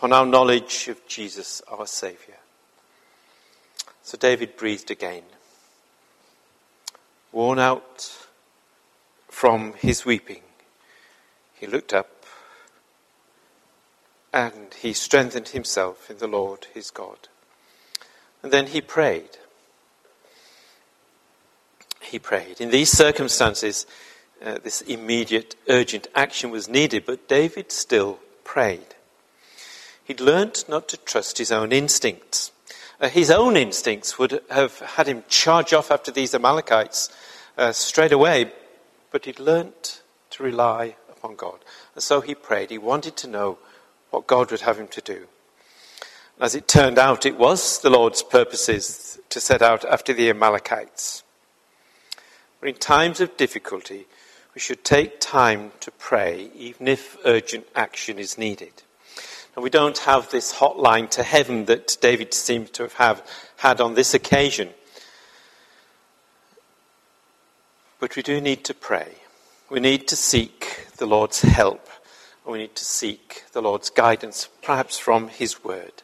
upon 0.02 0.14
our 0.14 0.26
knowledge 0.26 0.88
of 0.88 1.06
Jesus, 1.06 1.62
our 1.68 1.86
Saviour. 1.86 2.38
So 4.02 4.18
David 4.18 4.58
breathed 4.58 4.90
again. 4.90 5.22
Worn 7.32 7.60
out 7.60 8.28
from 9.30 9.74
his 9.74 10.06
weeping, 10.06 10.42
he 11.54 11.66
looked 11.68 11.94
up 11.94 12.26
and 14.34 14.74
he 14.74 14.94
strengthened 14.94 15.50
himself 15.50 16.10
in 16.10 16.18
the 16.18 16.28
Lord 16.28 16.68
his 16.74 16.90
God. 16.90 17.28
And 18.44 18.52
then 18.52 18.68
he 18.68 18.82
prayed. 18.82 19.38
He 22.02 22.18
prayed. 22.20 22.60
In 22.60 22.72
these 22.72 22.90
circumstances, 22.90 23.86
uh, 24.44 24.58
this 24.64 24.82
immediate, 24.82 25.56
urgent 25.70 26.08
action 26.16 26.50
was 26.50 26.68
needed, 26.68 27.06
but 27.06 27.28
David 27.28 27.72
still 27.72 28.20
prayed. 28.44 28.96
He'd 30.04 30.20
learnt 30.20 30.66
not 30.68 30.88
to 30.90 30.98
trust 30.98 31.38
his 31.38 31.52
own 31.52 31.72
instincts. 31.72 32.52
Uh, 33.02 33.10
his 33.10 33.32
own 33.32 33.58
instincts 33.58 34.20
would 34.20 34.42
have 34.52 34.78
had 34.80 35.08
him 35.08 35.24
charge 35.28 35.74
off 35.74 35.90
after 35.90 36.12
these 36.12 36.36
Amalekites 36.36 37.10
uh, 37.58 37.72
straight 37.72 38.12
away, 38.12 38.52
but 39.10 39.26
he'd 39.26 39.40
learnt 39.40 40.04
to 40.30 40.44
rely 40.44 40.96
upon 41.10 41.36
God. 41.36 41.66
And 41.96 42.04
so 42.04 42.22
he 42.22 42.36
prayed. 42.36 42.70
He 42.70 42.78
wanted 42.78 43.18
to 43.18 43.28
know 43.28 43.58
what 44.12 44.28
God 44.28 44.52
would 44.52 44.62
have 44.62 44.78
him 44.78 44.88
to 44.90 45.02
do. 45.02 45.28
As 46.40 46.54
it 46.54 46.68
turned 46.68 47.00
out, 47.00 47.26
it 47.26 47.40
was 47.40 47.80
the 47.80 47.90
Lord's 47.90 48.22
purposes 48.22 49.20
to 49.30 49.40
set 49.40 49.64
out 49.64 49.84
after 49.86 50.14
the 50.14 50.30
Amalekites. 50.30 51.24
But 52.60 52.70
in 52.70 52.76
times 52.76 53.20
of 53.20 53.36
difficulty, 53.36 54.06
we 54.54 54.62
should 54.62 54.84
take 54.84 55.20
time 55.20 55.72
to 55.80 55.92
pray, 55.92 56.52
even 56.56 56.88
if 56.88 57.18
urgent 57.26 57.66
action 57.76 58.20
is 58.20 58.38
needed. 58.38 58.84
And 59.56 59.64
we 59.64 59.70
don't 59.70 59.98
have 60.00 60.30
this 60.30 60.54
hotline 60.54 61.10
to 61.12 61.24
heaven 61.24 61.66
that 61.66 61.98
David 62.02 62.34
seems 62.34 62.70
to 62.72 62.88
have, 62.96 63.26
had 63.58 63.82
on 63.82 63.96
this 63.96 64.14
occasion. 64.14 64.70
But 68.00 68.16
we 68.16 68.24
do 68.24 68.40
need 68.42 68.64
to 68.66 68.74
pray. 68.74 69.16
We 69.70 69.80
need 69.80 70.08
to 70.08 70.16
seek 70.16 70.88
the 70.98 71.06
Lord's 71.06 71.42
help. 71.42 71.88
And 72.46 72.54
We 72.54 72.60
need 72.60 72.76
to 72.76 72.86
seek 72.86 73.44
the 73.52 73.62
Lord's 73.62 73.90
guidance, 73.90 74.50
perhaps 74.62 74.98
from 74.98 75.28
His 75.28 75.64
Word. 75.64 76.02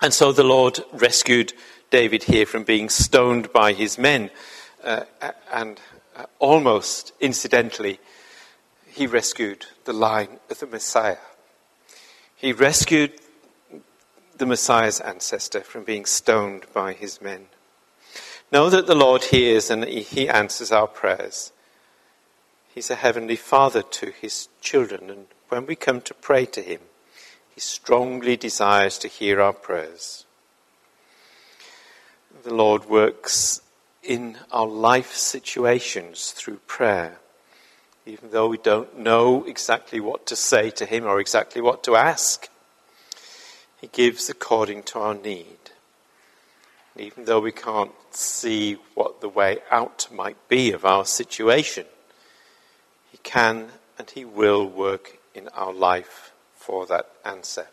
And 0.00 0.14
so 0.14 0.30
the 0.30 0.44
Lord 0.44 0.80
rescued 0.92 1.52
David 1.90 2.24
here 2.24 2.46
from 2.46 2.62
being 2.62 2.88
stoned 2.88 3.52
by 3.52 3.72
his 3.72 3.98
men. 3.98 4.30
Uh, 4.84 5.04
and 5.50 5.80
uh, 6.16 6.26
almost 6.38 7.12
incidentally, 7.20 7.98
he 8.86 9.06
rescued 9.06 9.66
the 9.84 9.92
line 9.92 10.38
of 10.50 10.60
the 10.60 10.66
Messiah. 10.66 11.18
He 12.38 12.52
rescued 12.52 13.14
the 14.36 14.46
Messiah's 14.46 15.00
ancestor 15.00 15.60
from 15.60 15.82
being 15.82 16.06
stoned 16.06 16.66
by 16.72 16.92
his 16.92 17.20
men. 17.20 17.46
Know 18.52 18.70
that 18.70 18.86
the 18.86 18.94
Lord 18.94 19.24
hears 19.24 19.70
and 19.70 19.82
he 19.84 20.28
answers 20.28 20.70
our 20.70 20.86
prayers. 20.86 21.52
He's 22.72 22.90
a 22.90 22.94
heavenly 22.94 23.34
father 23.34 23.82
to 23.82 24.12
his 24.12 24.48
children, 24.60 25.10
and 25.10 25.26
when 25.48 25.66
we 25.66 25.74
come 25.74 26.00
to 26.02 26.14
pray 26.14 26.46
to 26.46 26.62
him, 26.62 26.80
he 27.52 27.60
strongly 27.60 28.36
desires 28.36 28.98
to 28.98 29.08
hear 29.08 29.40
our 29.40 29.52
prayers. 29.52 30.24
The 32.44 32.54
Lord 32.54 32.84
works 32.84 33.62
in 34.00 34.38
our 34.52 34.68
life 34.68 35.12
situations 35.12 36.30
through 36.30 36.58
prayer 36.68 37.18
even 38.08 38.30
though 38.30 38.48
we 38.48 38.56
don't 38.56 38.98
know 38.98 39.44
exactly 39.44 40.00
what 40.00 40.24
to 40.24 40.34
say 40.34 40.70
to 40.70 40.86
Him 40.86 41.04
or 41.04 41.20
exactly 41.20 41.60
what 41.60 41.84
to 41.84 41.94
ask. 41.94 42.48
He 43.82 43.86
gives 43.88 44.30
according 44.30 44.84
to 44.84 44.98
our 44.98 45.14
need. 45.14 45.70
And 46.94 47.04
even 47.04 47.26
though 47.26 47.40
we 47.40 47.52
can't 47.52 47.92
see 48.10 48.78
what 48.94 49.20
the 49.20 49.28
way 49.28 49.58
out 49.70 50.08
might 50.10 50.48
be 50.48 50.72
of 50.72 50.86
our 50.86 51.04
situation, 51.04 51.84
He 53.12 53.18
can 53.18 53.68
and 53.98 54.08
He 54.08 54.24
will 54.24 54.66
work 54.66 55.18
in 55.34 55.48
our 55.48 55.72
life 55.72 56.32
for 56.56 56.86
that 56.86 57.10
answer. 57.26 57.66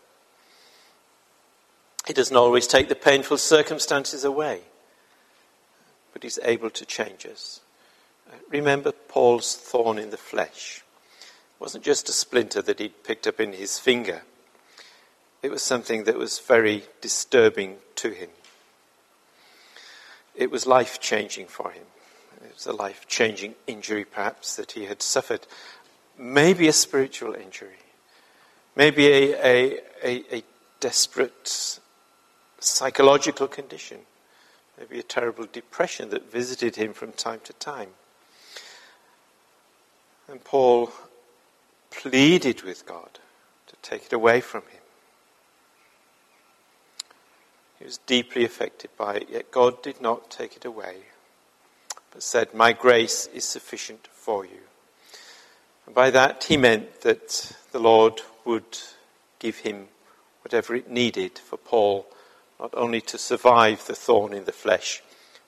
He 2.05 2.13
doesn't 2.13 2.35
always 2.35 2.67
take 2.67 2.89
the 2.89 2.95
painful 2.95 3.37
circumstances 3.37 4.25
away, 4.25 4.63
but 6.11 6.23
He's 6.23 6.39
able 6.43 6.71
to 6.71 6.85
change 6.85 7.25
us. 7.25 7.61
Remember 8.49 8.91
Paul's 8.91 9.55
thorn 9.55 9.97
in 9.97 10.11
the 10.11 10.17
flesh. 10.17 10.83
It 11.19 11.61
wasn't 11.61 11.83
just 11.83 12.09
a 12.09 12.13
splinter 12.13 12.61
that 12.61 12.79
he'd 12.79 13.03
picked 13.03 13.27
up 13.27 13.39
in 13.39 13.53
his 13.53 13.79
finger, 13.79 14.23
it 15.45 15.51
was 15.51 15.61
something 15.61 16.05
that 16.05 16.17
was 16.17 16.39
very 16.39 16.85
disturbing 17.01 17.77
to 17.97 18.09
him. 18.09 18.29
It 20.33 20.49
was 20.49 20.65
life 20.65 20.99
changing 20.99 21.45
for 21.45 21.69
him. 21.69 21.83
It 22.43 22.55
was 22.55 22.65
a 22.65 22.73
life 22.73 23.07
changing 23.07 23.53
injury, 23.67 24.05
perhaps, 24.05 24.55
that 24.55 24.71
he 24.71 24.85
had 24.85 25.03
suffered. 25.03 25.45
Maybe 26.17 26.67
a 26.67 26.73
spiritual 26.73 27.35
injury. 27.35 27.77
Maybe 28.75 29.05
a, 29.05 29.33
a, 29.35 29.79
a, 30.03 30.37
a 30.37 30.43
desperate 30.79 31.79
psychological 32.59 33.47
condition. 33.47 33.99
Maybe 34.79 34.99
a 34.99 35.03
terrible 35.03 35.45
depression 35.45 36.09
that 36.09 36.31
visited 36.31 36.75
him 36.75 36.93
from 36.93 37.11
time 37.11 37.41
to 37.43 37.53
time. 37.53 37.89
And 40.27 40.43
Paul 40.43 40.91
pleaded 41.91 42.63
with 42.63 42.85
God 42.85 43.19
to 43.67 43.75
take 43.81 44.05
it 44.05 44.13
away 44.13 44.41
from 44.41 44.61
him. 44.63 44.81
He 47.79 47.85
was 47.85 47.99
deeply 47.99 48.45
affected 48.45 48.89
by 48.97 49.15
it, 49.15 49.29
yet 49.29 49.51
God 49.51 49.83
did 49.83 50.01
not 50.01 50.31
take 50.31 50.55
it 50.55 50.65
away, 50.65 51.03
but 52.11 52.23
said, 52.23 52.53
My 52.53 52.73
grace 52.73 53.27
is 53.33 53.45
sufficient 53.45 54.07
for 54.07 54.45
you. 54.45 54.61
And 55.85 55.93
by 55.93 56.09
that 56.09 56.45
he 56.45 56.57
meant 56.57 57.01
that 57.01 57.55
the 57.71 57.79
Lord 57.79 58.21
would 58.45 58.79
give 59.39 59.57
him 59.57 59.89
whatever 60.41 60.75
it 60.75 60.89
needed 60.89 61.37
for 61.37 61.57
Paul, 61.57 62.07
not 62.59 62.73
only 62.73 63.01
to 63.01 63.17
survive 63.17 63.85
the 63.85 63.95
thorn 63.95 64.33
in 64.33 64.45
the 64.45 64.51
flesh, 64.51 65.03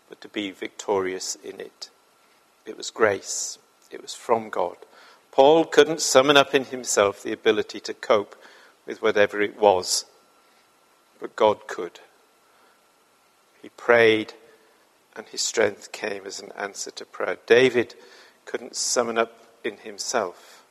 but 0.10 0.22
to 0.22 0.28
be 0.28 0.52
victorious 0.52 1.36
in 1.44 1.60
it. 1.60 1.90
It 2.66 2.78
was 2.78 2.90
grace, 2.90 3.58
it 3.92 4.02
was 4.02 4.14
from 4.14 4.50
God. 4.50 4.78
Paul 5.32 5.66
couldn't 5.66 6.02
summon 6.02 6.38
up 6.38 6.56
in 6.56 6.66
himself 6.66 7.22
the 7.22 7.32
ability 7.32 7.80
to 7.82 7.94
cope 7.94 8.36
with 8.86 9.02
whatever 9.02 9.42
it 9.42 9.60
was, 9.60 10.06
but 11.20 11.36
God 11.36 11.68
could. 11.68 12.00
He 13.62 13.70
prayed, 13.70 14.34
and 15.16 15.28
his 15.28 15.42
strength 15.42 15.92
came 15.92 16.26
as 16.26 16.40
an 16.40 16.52
answer 16.58 16.92
to 16.92 17.06
prayer. 17.06 17.38
David 17.46 17.96
couldn't 18.46 18.76
summon 18.76 19.18
up 19.18 19.44
in 19.64 19.78
himself 19.78 20.64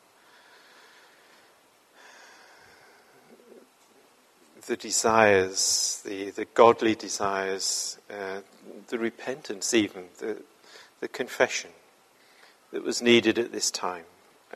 the 4.66 4.76
desires, 4.76 6.02
the, 6.04 6.30
the 6.30 6.44
godly 6.44 6.94
desires, 6.94 7.98
uh, 8.10 8.40
the 8.88 8.98
repentance, 8.98 9.72
even, 9.72 10.06
the, 10.18 10.42
the 11.00 11.08
confession 11.08 11.70
that 12.72 12.84
was 12.84 13.02
needed 13.02 13.38
at 13.38 13.52
this 13.52 13.70
time 13.70 14.04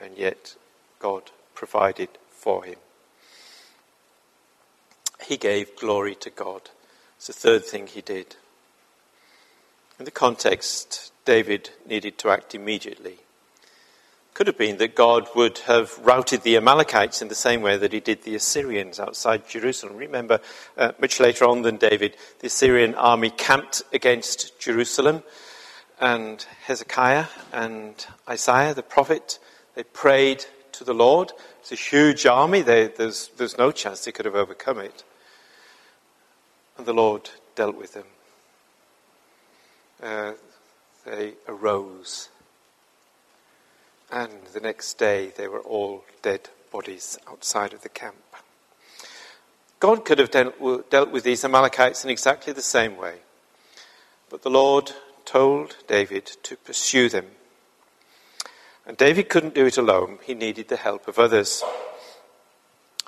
and 0.00 0.16
yet 0.16 0.56
God 0.98 1.30
provided 1.54 2.08
for 2.30 2.64
him. 2.64 2.76
He 5.22 5.36
gave 5.36 5.76
glory 5.76 6.14
to 6.16 6.30
God. 6.30 6.70
It's 7.16 7.26
the 7.26 7.32
third 7.32 7.64
thing 7.64 7.86
he 7.86 8.00
did. 8.00 8.36
In 9.98 10.06
the 10.06 10.10
context, 10.10 11.12
David 11.26 11.70
needed 11.86 12.16
to 12.18 12.30
act 12.30 12.54
immediately. 12.54 13.18
Could 14.32 14.46
have 14.46 14.56
been 14.56 14.78
that 14.78 14.94
God 14.94 15.28
would 15.34 15.58
have 15.58 15.98
routed 15.98 16.42
the 16.42 16.56
Amalekites 16.56 17.20
in 17.20 17.28
the 17.28 17.34
same 17.34 17.60
way 17.60 17.76
that 17.76 17.92
he 17.92 18.00
did 18.00 18.22
the 18.22 18.34
Assyrians 18.34 18.98
outside 18.98 19.46
Jerusalem. 19.46 19.96
Remember, 19.96 20.40
uh, 20.78 20.92
much 20.98 21.20
later 21.20 21.44
on 21.44 21.60
than 21.62 21.76
David, 21.76 22.16
the 22.38 22.46
Assyrian 22.46 22.94
army 22.94 23.28
camped 23.28 23.82
against 23.92 24.58
Jerusalem, 24.58 25.22
and 26.00 26.44
Hezekiah 26.64 27.26
and 27.52 28.06
Isaiah 28.28 28.74
the 28.74 28.82
prophet 28.82 29.38
they 29.74 29.84
prayed 29.84 30.46
to 30.72 30.84
the 30.84 30.94
Lord. 30.94 31.32
It's 31.60 31.72
a 31.72 31.76
huge 31.76 32.26
army. 32.26 32.62
They, 32.62 32.88
there's, 32.88 33.28
there's 33.36 33.58
no 33.58 33.70
chance 33.70 34.04
they 34.04 34.12
could 34.12 34.24
have 34.24 34.34
overcome 34.34 34.78
it. 34.78 35.04
And 36.78 36.86
the 36.86 36.94
Lord 36.94 37.30
dealt 37.54 37.76
with 37.76 37.92
them. 37.92 38.06
Uh, 40.02 40.32
they 41.04 41.34
arose. 41.46 42.30
And 44.10 44.32
the 44.52 44.60
next 44.60 44.94
day 44.94 45.32
they 45.36 45.46
were 45.46 45.60
all 45.60 46.04
dead 46.22 46.48
bodies 46.72 47.18
outside 47.28 47.72
of 47.72 47.82
the 47.82 47.88
camp. 47.88 48.16
God 49.78 50.04
could 50.04 50.18
have 50.18 50.30
dealt, 50.30 50.90
dealt 50.90 51.10
with 51.10 51.24
these 51.24 51.44
Amalekites 51.44 52.04
in 52.04 52.10
exactly 52.10 52.52
the 52.52 52.62
same 52.62 52.96
way. 52.96 53.16
But 54.28 54.42
the 54.42 54.50
Lord 54.50 54.92
told 55.24 55.76
David 55.86 56.26
to 56.42 56.56
pursue 56.56 57.08
them 57.08 57.26
and 58.90 58.96
David 58.96 59.28
couldn't 59.28 59.54
do 59.54 59.66
it 59.66 59.78
alone, 59.78 60.18
he 60.24 60.34
needed 60.34 60.66
the 60.66 60.76
help 60.76 61.06
of 61.06 61.16
others. 61.16 61.62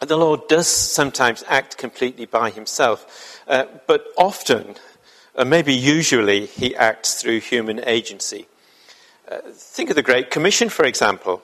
And 0.01 0.09
the 0.09 0.17
Lord 0.17 0.47
does 0.47 0.69
sometimes 0.69 1.43
act 1.49 1.77
completely 1.77 2.25
by 2.25 2.51
himself, 2.51 3.43
uh, 3.49 3.65
but 3.89 4.07
often, 4.17 4.77
uh, 5.35 5.45
maybe 5.45 5.75
usually, 5.75 6.47
he 6.47 6.77
acts 6.77 7.21
through 7.21 7.41
human 7.41 7.83
agency. 7.85 8.47
Uh, 9.29 9.39
think 9.53 9.91
of 9.91 9.97
the 9.97 10.05
Great 10.05 10.31
Commission, 10.31 10.69
for 10.69 10.85
example. 10.85 11.43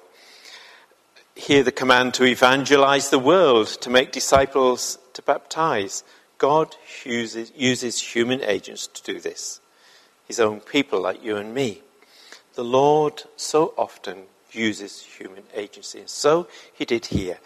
Here, 1.34 1.64
the 1.64 1.72
command 1.72 2.14
to 2.14 2.24
evangelize 2.24 3.10
the 3.10 3.18
world, 3.18 3.66
to 3.80 3.90
make 3.90 4.12
disciples, 4.12 5.00
to 5.14 5.22
baptize. 5.22 6.04
God 6.38 6.76
uses, 7.04 7.50
uses 7.56 8.00
human 8.00 8.40
agents 8.44 8.86
to 8.86 9.02
do 9.02 9.18
this, 9.18 9.60
his 10.28 10.38
own 10.38 10.60
people 10.60 11.00
like 11.00 11.24
you 11.24 11.36
and 11.36 11.52
me 11.52 11.82
the 12.58 12.64
Lord 12.64 13.22
so 13.36 13.72
often 13.78 14.24
uses 14.50 15.00
human 15.00 15.44
agency. 15.54 16.00
And 16.00 16.10
so 16.10 16.48
he 16.74 16.84
did 16.84 17.06
here. 17.06 17.38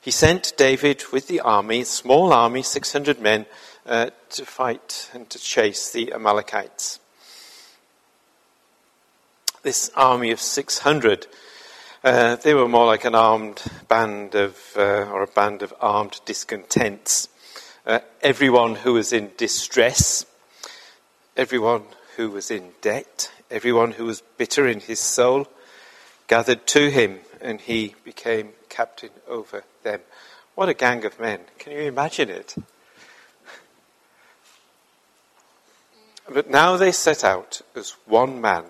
He 0.00 0.10
sent 0.10 0.54
David 0.56 1.04
with 1.12 1.28
the 1.28 1.40
army, 1.40 1.84
small 1.84 2.32
army, 2.32 2.62
600 2.62 3.20
men, 3.20 3.44
uh, 3.84 4.08
to 4.30 4.46
fight 4.46 5.10
and 5.12 5.28
to 5.28 5.38
chase 5.38 5.90
the 5.90 6.14
Amalekites. 6.14 6.98
This 9.62 9.90
army 9.94 10.30
of 10.30 10.40
600, 10.40 11.26
uh, 12.02 12.36
they 12.36 12.54
were 12.54 12.66
more 12.66 12.86
like 12.86 13.04
an 13.04 13.14
armed 13.14 13.62
band 13.88 14.34
of, 14.34 14.58
uh, 14.78 15.10
or 15.12 15.24
a 15.24 15.26
band 15.26 15.60
of 15.60 15.74
armed 15.78 16.22
discontents. 16.24 17.28
Uh, 17.86 17.98
everyone 18.22 18.76
who 18.76 18.94
was 18.94 19.12
in 19.12 19.30
distress, 19.36 20.24
everyone 21.36 21.82
who 22.16 22.30
was 22.30 22.50
in 22.50 22.72
debt, 22.80 23.30
Everyone 23.50 23.92
who 23.92 24.06
was 24.06 24.22
bitter 24.36 24.66
in 24.66 24.80
his 24.80 24.98
soul 24.98 25.46
gathered 26.26 26.66
to 26.68 26.90
him, 26.90 27.20
and 27.40 27.60
he 27.60 27.94
became 28.04 28.52
captain 28.68 29.10
over 29.28 29.64
them. 29.82 30.00
What 30.54 30.68
a 30.68 30.74
gang 30.74 31.04
of 31.04 31.20
men. 31.20 31.40
Can 31.58 31.72
you 31.72 31.82
imagine 31.82 32.30
it? 32.30 32.56
But 36.28 36.50
now 36.50 36.76
they 36.76 36.90
set 36.90 37.22
out 37.22 37.60
as 37.76 37.96
one 38.06 38.40
man 38.40 38.64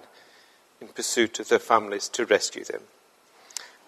in 0.81 0.89
pursuit 0.89 1.39
of 1.39 1.49
their 1.49 1.61
families 1.61 2.09
to 2.11 2.27
rescue 2.27 2.65
them. 2.65 2.83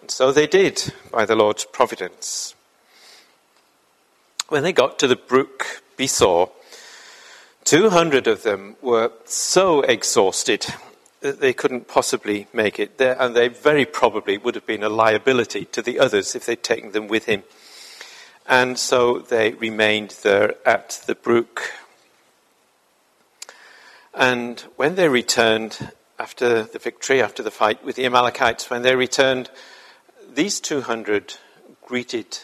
And 0.01 0.09
so 0.09 0.31
they 0.31 0.47
did 0.47 0.93
by 1.11 1.25
the 1.25 1.35
Lord's 1.35 1.65
providence. 1.65 2.55
When 4.47 4.63
they 4.63 4.71
got 4.71 4.97
to 4.99 5.07
the 5.07 5.17
brook 5.17 5.83
Besor, 5.97 6.49
200 7.67 8.27
of 8.27 8.43
them 8.43 8.77
were 8.81 9.11
so 9.25 9.81
exhausted 9.81 10.65
that 11.19 11.41
they 11.41 11.51
couldn't 11.51 11.85
possibly 11.89 12.47
make 12.53 12.79
it. 12.79 12.97
They're, 12.97 13.21
and 13.21 13.35
they 13.35 13.49
very 13.49 13.83
probably 13.83 14.37
would 14.37 14.55
have 14.55 14.65
been 14.65 14.83
a 14.83 14.89
liability 14.89 15.65
to 15.65 15.81
the 15.81 15.99
others 15.99 16.33
if 16.33 16.45
they'd 16.45 16.63
taken 16.63 16.93
them 16.93 17.09
with 17.09 17.25
him. 17.25 17.43
And 18.47 18.79
so 18.79 19.19
they 19.19 19.51
remained 19.51 20.11
there 20.23 20.55
at 20.65 21.03
the 21.07 21.15
brook. 21.15 21.73
And 24.13 24.61
when 24.77 24.95
they 24.95 25.09
returned 25.09 25.91
after 26.17 26.63
the 26.63 26.79
victory, 26.79 27.21
after 27.21 27.43
the 27.43 27.51
fight 27.51 27.83
with 27.83 27.97
the 27.97 28.05
Amalekites, 28.05 28.69
when 28.69 28.83
they 28.83 28.95
returned, 28.95 29.49
these 30.33 30.61
200 30.61 31.33
greeted 31.85 32.39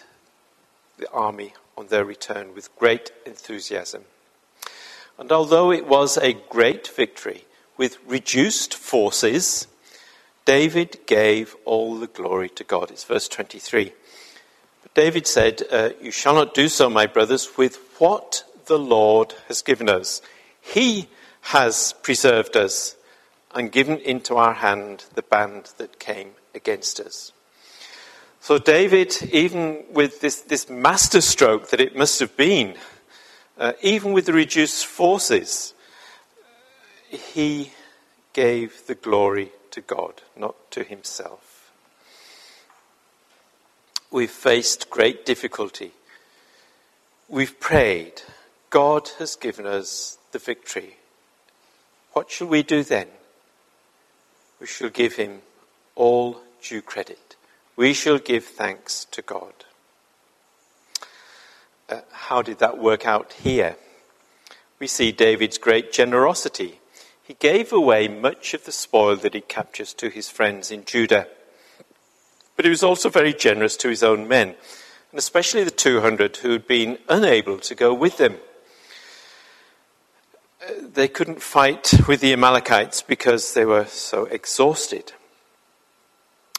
the 0.97 1.09
army 1.11 1.53
on 1.77 1.87
their 1.87 2.03
return 2.03 2.53
with 2.53 2.75
great 2.75 3.13
enthusiasm. 3.25 4.03
And 5.17 5.31
although 5.31 5.71
it 5.71 5.87
was 5.87 6.17
a 6.17 6.33
great 6.33 6.87
victory, 6.87 7.45
with 7.77 7.97
reduced 8.05 8.73
forces, 8.73 9.67
David 10.45 10.99
gave 11.05 11.55
all 11.65 11.95
the 11.95 12.07
glory 12.07 12.49
to 12.49 12.63
God. 12.63 12.91
It's 12.91 13.03
verse 13.03 13.27
23. 13.27 13.93
But 14.81 14.93
David 14.93 15.27
said, 15.27 15.63
uh, 15.71 15.89
You 16.01 16.11
shall 16.11 16.35
not 16.35 16.53
do 16.53 16.67
so, 16.67 16.89
my 16.89 17.05
brothers, 17.05 17.57
with 17.57 17.77
what 17.99 18.43
the 18.65 18.79
Lord 18.79 19.33
has 19.47 19.61
given 19.61 19.89
us. 19.89 20.21
He 20.59 21.07
has 21.41 21.93
preserved 22.01 22.55
us 22.55 22.95
and 23.53 23.71
given 23.71 23.99
into 23.99 24.35
our 24.35 24.53
hand 24.53 25.05
the 25.15 25.21
band 25.21 25.73
that 25.77 25.99
came 25.99 26.31
against 26.55 26.99
us. 26.99 27.31
So, 28.39 28.57
David, 28.57 29.15
even 29.31 29.85
with 29.91 30.19
this, 30.19 30.41
this 30.41 30.69
masterstroke 30.69 31.69
that 31.69 31.79
it 31.79 31.95
must 31.95 32.19
have 32.19 32.35
been, 32.35 32.75
uh, 33.57 33.73
even 33.81 34.13
with 34.13 34.25
the 34.25 34.33
reduced 34.33 34.85
forces, 34.85 35.73
he 37.09 37.71
gave 38.33 38.87
the 38.87 38.95
glory 38.95 39.51
to 39.71 39.81
God, 39.81 40.21
not 40.35 40.55
to 40.71 40.83
himself. 40.83 41.71
We've 44.11 44.29
faced 44.29 44.89
great 44.89 45.25
difficulty. 45.25 45.91
We've 47.27 47.59
prayed. 47.59 48.21
God 48.69 49.09
has 49.19 49.35
given 49.35 49.65
us 49.65 50.17
the 50.31 50.39
victory. 50.39 50.97
What 52.13 52.29
shall 52.29 52.47
we 52.47 52.63
do 52.63 52.83
then? 52.83 53.07
We 54.59 54.67
shall 54.67 54.89
give 54.89 55.15
him 55.15 55.41
all 55.95 56.41
due 56.61 56.81
credit. 56.81 57.35
We 57.75 57.93
shall 57.93 58.19
give 58.19 58.45
thanks 58.45 59.05
to 59.05 59.21
God. 59.21 59.53
Uh, 61.93 62.01
how 62.11 62.41
did 62.41 62.59
that 62.59 62.77
work 62.77 63.05
out 63.05 63.33
here? 63.33 63.75
We 64.79 64.87
see 64.87 65.11
David's 65.11 65.57
great 65.57 65.93
generosity 65.93 66.79
he 67.23 67.33
gave 67.35 67.71
away 67.71 68.09
much 68.09 68.53
of 68.53 68.65
the 68.65 68.71
spoil 68.73 69.15
that 69.15 69.33
he 69.33 69.41
captures 69.41 69.93
to 69.93 70.09
his 70.09 70.29
friends 70.29 70.71
in 70.71 70.83
Judah. 70.83 71.27
But 72.55 72.65
he 72.65 72.69
was 72.69 72.83
also 72.83 73.09
very 73.09 73.33
generous 73.33 73.77
to 73.77 73.89
his 73.89 74.03
own 74.03 74.27
men. 74.27 74.55
and 75.11 75.19
especially 75.19 75.63
the 75.63 75.71
200 75.71 76.37
who 76.37 76.51
had 76.51 76.67
been 76.67 76.97
unable 77.07 77.59
to 77.59 77.75
go 77.75 77.93
with 77.93 78.17
them. 78.17 78.37
They 80.81 81.07
couldn't 81.07 81.41
fight 81.41 81.93
with 82.07 82.19
the 82.19 82.33
Amalekites 82.33 83.01
because 83.03 83.53
they 83.53 83.65
were 83.65 83.85
so 83.85 84.25
exhausted. 84.25 85.13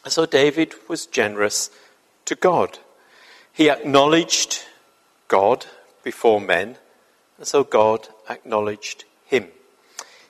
So 0.06 0.24
David 0.24 0.74
was 0.88 1.06
generous 1.06 1.68
to 2.26 2.34
God. 2.34 2.78
He 3.52 3.68
acknowledged 3.68 4.62
God 5.28 5.66
before 6.02 6.40
men, 6.40 6.76
and 7.38 7.46
so 7.46 7.64
God 7.64 8.08
acknowledged 8.28 9.04
him. 9.24 9.48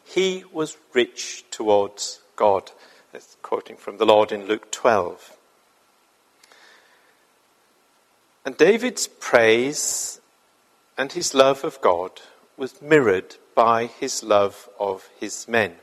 He 0.04 0.44
was 0.52 0.76
rich 0.92 1.44
towards 1.50 2.20
God. 2.36 2.70
That's 3.12 3.36
quoting 3.42 3.76
from 3.76 3.98
the 3.98 4.06
Lord 4.06 4.32
in 4.32 4.46
Luke 4.46 4.70
12. 4.70 5.36
And 8.44 8.56
David's 8.56 9.06
praise 9.06 10.20
and 10.98 11.12
his 11.12 11.34
love 11.34 11.64
of 11.64 11.80
God 11.80 12.20
was 12.56 12.80
mirrored 12.82 13.36
by 13.54 13.86
his 13.86 14.22
love 14.22 14.68
of 14.78 15.08
his 15.18 15.48
men. 15.48 15.76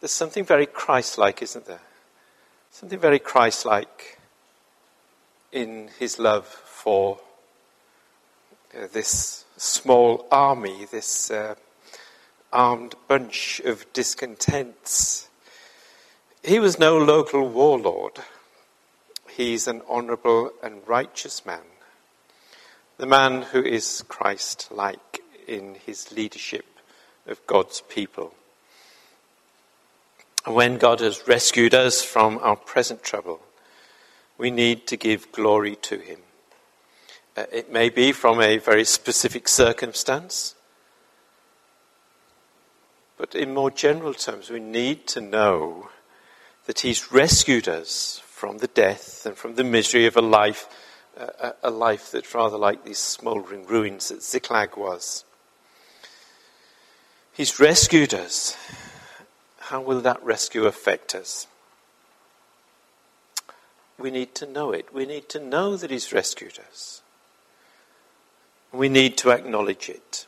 There's 0.00 0.12
something 0.12 0.44
very 0.44 0.66
Christ 0.66 1.16
like, 1.16 1.40
isn't 1.40 1.66
there? 1.66 1.80
Something 2.70 2.98
very 2.98 3.18
Christ 3.18 3.64
like 3.64 4.18
in 5.52 5.88
his 5.98 6.18
love 6.18 6.46
for 6.46 7.20
uh, 8.76 8.86
this 8.92 9.44
small 9.56 10.26
army, 10.30 10.86
this 10.90 11.30
uh, 11.30 11.54
armed 12.52 12.94
bunch 13.08 13.60
of 13.64 13.90
discontents. 13.92 15.28
He 16.42 16.58
was 16.58 16.78
no 16.78 16.98
local 16.98 17.48
warlord. 17.48 18.18
He's 19.30 19.66
an 19.66 19.82
honourable 19.88 20.52
and 20.62 20.86
righteous 20.86 21.44
man, 21.44 21.66
the 22.98 23.06
man 23.06 23.42
who 23.42 23.62
is 23.62 24.04
Christ 24.08 24.68
like 24.70 25.20
in 25.46 25.74
his 25.74 26.12
leadership 26.12 26.66
of 27.26 27.44
God's 27.46 27.80
people. 27.80 28.34
When 30.46 30.78
God 30.78 31.00
has 31.00 31.26
rescued 31.26 31.74
us 31.74 32.02
from 32.02 32.38
our 32.42 32.56
present 32.56 33.02
trouble, 33.02 33.40
we 34.36 34.50
need 34.50 34.86
to 34.88 34.96
give 34.96 35.32
glory 35.32 35.76
to 35.76 35.98
him. 35.98 36.18
Uh, 37.36 37.44
it 37.52 37.72
may 37.72 37.88
be 37.88 38.12
from 38.12 38.40
a 38.40 38.58
very 38.58 38.84
specific 38.84 39.48
circumstance, 39.48 40.54
but 43.16 43.34
in 43.34 43.52
more 43.52 43.70
general 43.70 44.14
terms, 44.14 44.50
we 44.50 44.60
need 44.60 45.06
to 45.08 45.20
know 45.20 45.88
that 46.66 46.80
He's 46.80 47.10
rescued 47.10 47.68
us 47.68 48.22
from 48.24 48.58
the 48.58 48.68
death 48.68 49.26
and 49.26 49.36
from 49.36 49.56
the 49.56 49.64
misery 49.64 50.06
of 50.06 50.16
a 50.16 50.22
life, 50.22 50.68
uh, 51.18 51.52
a 51.62 51.70
life 51.70 52.10
that's 52.12 52.34
rather 52.34 52.56
like 52.56 52.84
these 52.84 52.98
smouldering 52.98 53.66
ruins 53.66 54.08
that 54.08 54.22
Ziklag 54.22 54.76
was. 54.76 55.24
He's 57.32 57.58
rescued 57.58 58.14
us. 58.14 58.56
How 59.58 59.80
will 59.80 60.00
that 60.02 60.22
rescue 60.22 60.66
affect 60.66 61.14
us? 61.14 61.48
We 63.98 64.10
need 64.10 64.34
to 64.36 64.46
know 64.46 64.72
it. 64.72 64.94
We 64.94 65.04
need 65.04 65.28
to 65.30 65.40
know 65.40 65.76
that 65.76 65.90
He's 65.90 66.12
rescued 66.12 66.60
us. 66.70 67.02
We 68.74 68.88
need 68.88 69.16
to 69.18 69.30
acknowledge 69.30 69.88
it. 69.88 70.26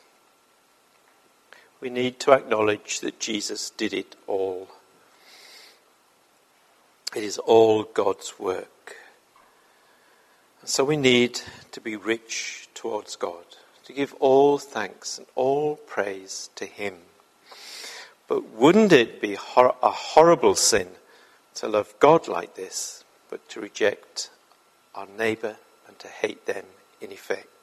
We 1.81 1.91
need 1.91 2.21
to 2.21 2.33
acknowledge 2.33 3.01
that 3.01 3.19
Jesus 3.19 3.71
did 3.71 3.93
it 3.93 4.15
all. 4.29 4.69
It 7.17 7.25
is 7.25 7.39
all 7.39 7.83
God's 7.83 8.39
work. 8.39 8.95
And 10.61 10.71
so 10.71 10.85
we 10.85 10.97
need 10.97 11.41
to 11.73 11.81
be 11.81 11.97
rich 11.97 12.69
towards 12.73 13.17
God, 13.17 13.45
to 13.85 13.93
give 13.93 14.15
all 14.21 14.59
thanks 14.59 15.19
and 15.19 15.27
all 15.35 15.75
praise 15.75 16.49
to 16.55 16.67
Him. 16.67 16.95
But 18.29 18.51
wouldn't 18.51 18.93
it 18.93 19.21
be 19.21 19.35
hor- 19.35 19.75
a 19.83 19.91
horrible 19.91 20.55
sin 20.55 20.91
to 21.57 21.67
love 21.67 21.95
God 21.99 22.29
like 22.29 22.55
this, 22.55 23.03
but 23.29 23.49
to 23.49 23.61
reject 23.61 24.31
our 24.95 25.09
neighbour 25.19 25.57
and 25.89 25.99
to 25.99 26.07
hate 26.07 26.47
them 26.47 26.65
in 27.01 27.11
effect? 27.11 27.56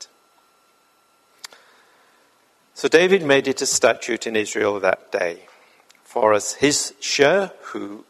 So 2.76 2.88
David 2.88 3.24
made 3.24 3.48
it 3.48 3.62
a 3.62 3.68
statute 3.68 4.26
in 4.26 4.36
Israel 4.36 4.80
that 4.80 5.12
day. 5.12 5.42
For 6.04 6.34
as 6.34 6.54
his 6.54 6.94
share 7.00 7.52
who 7.62 8.06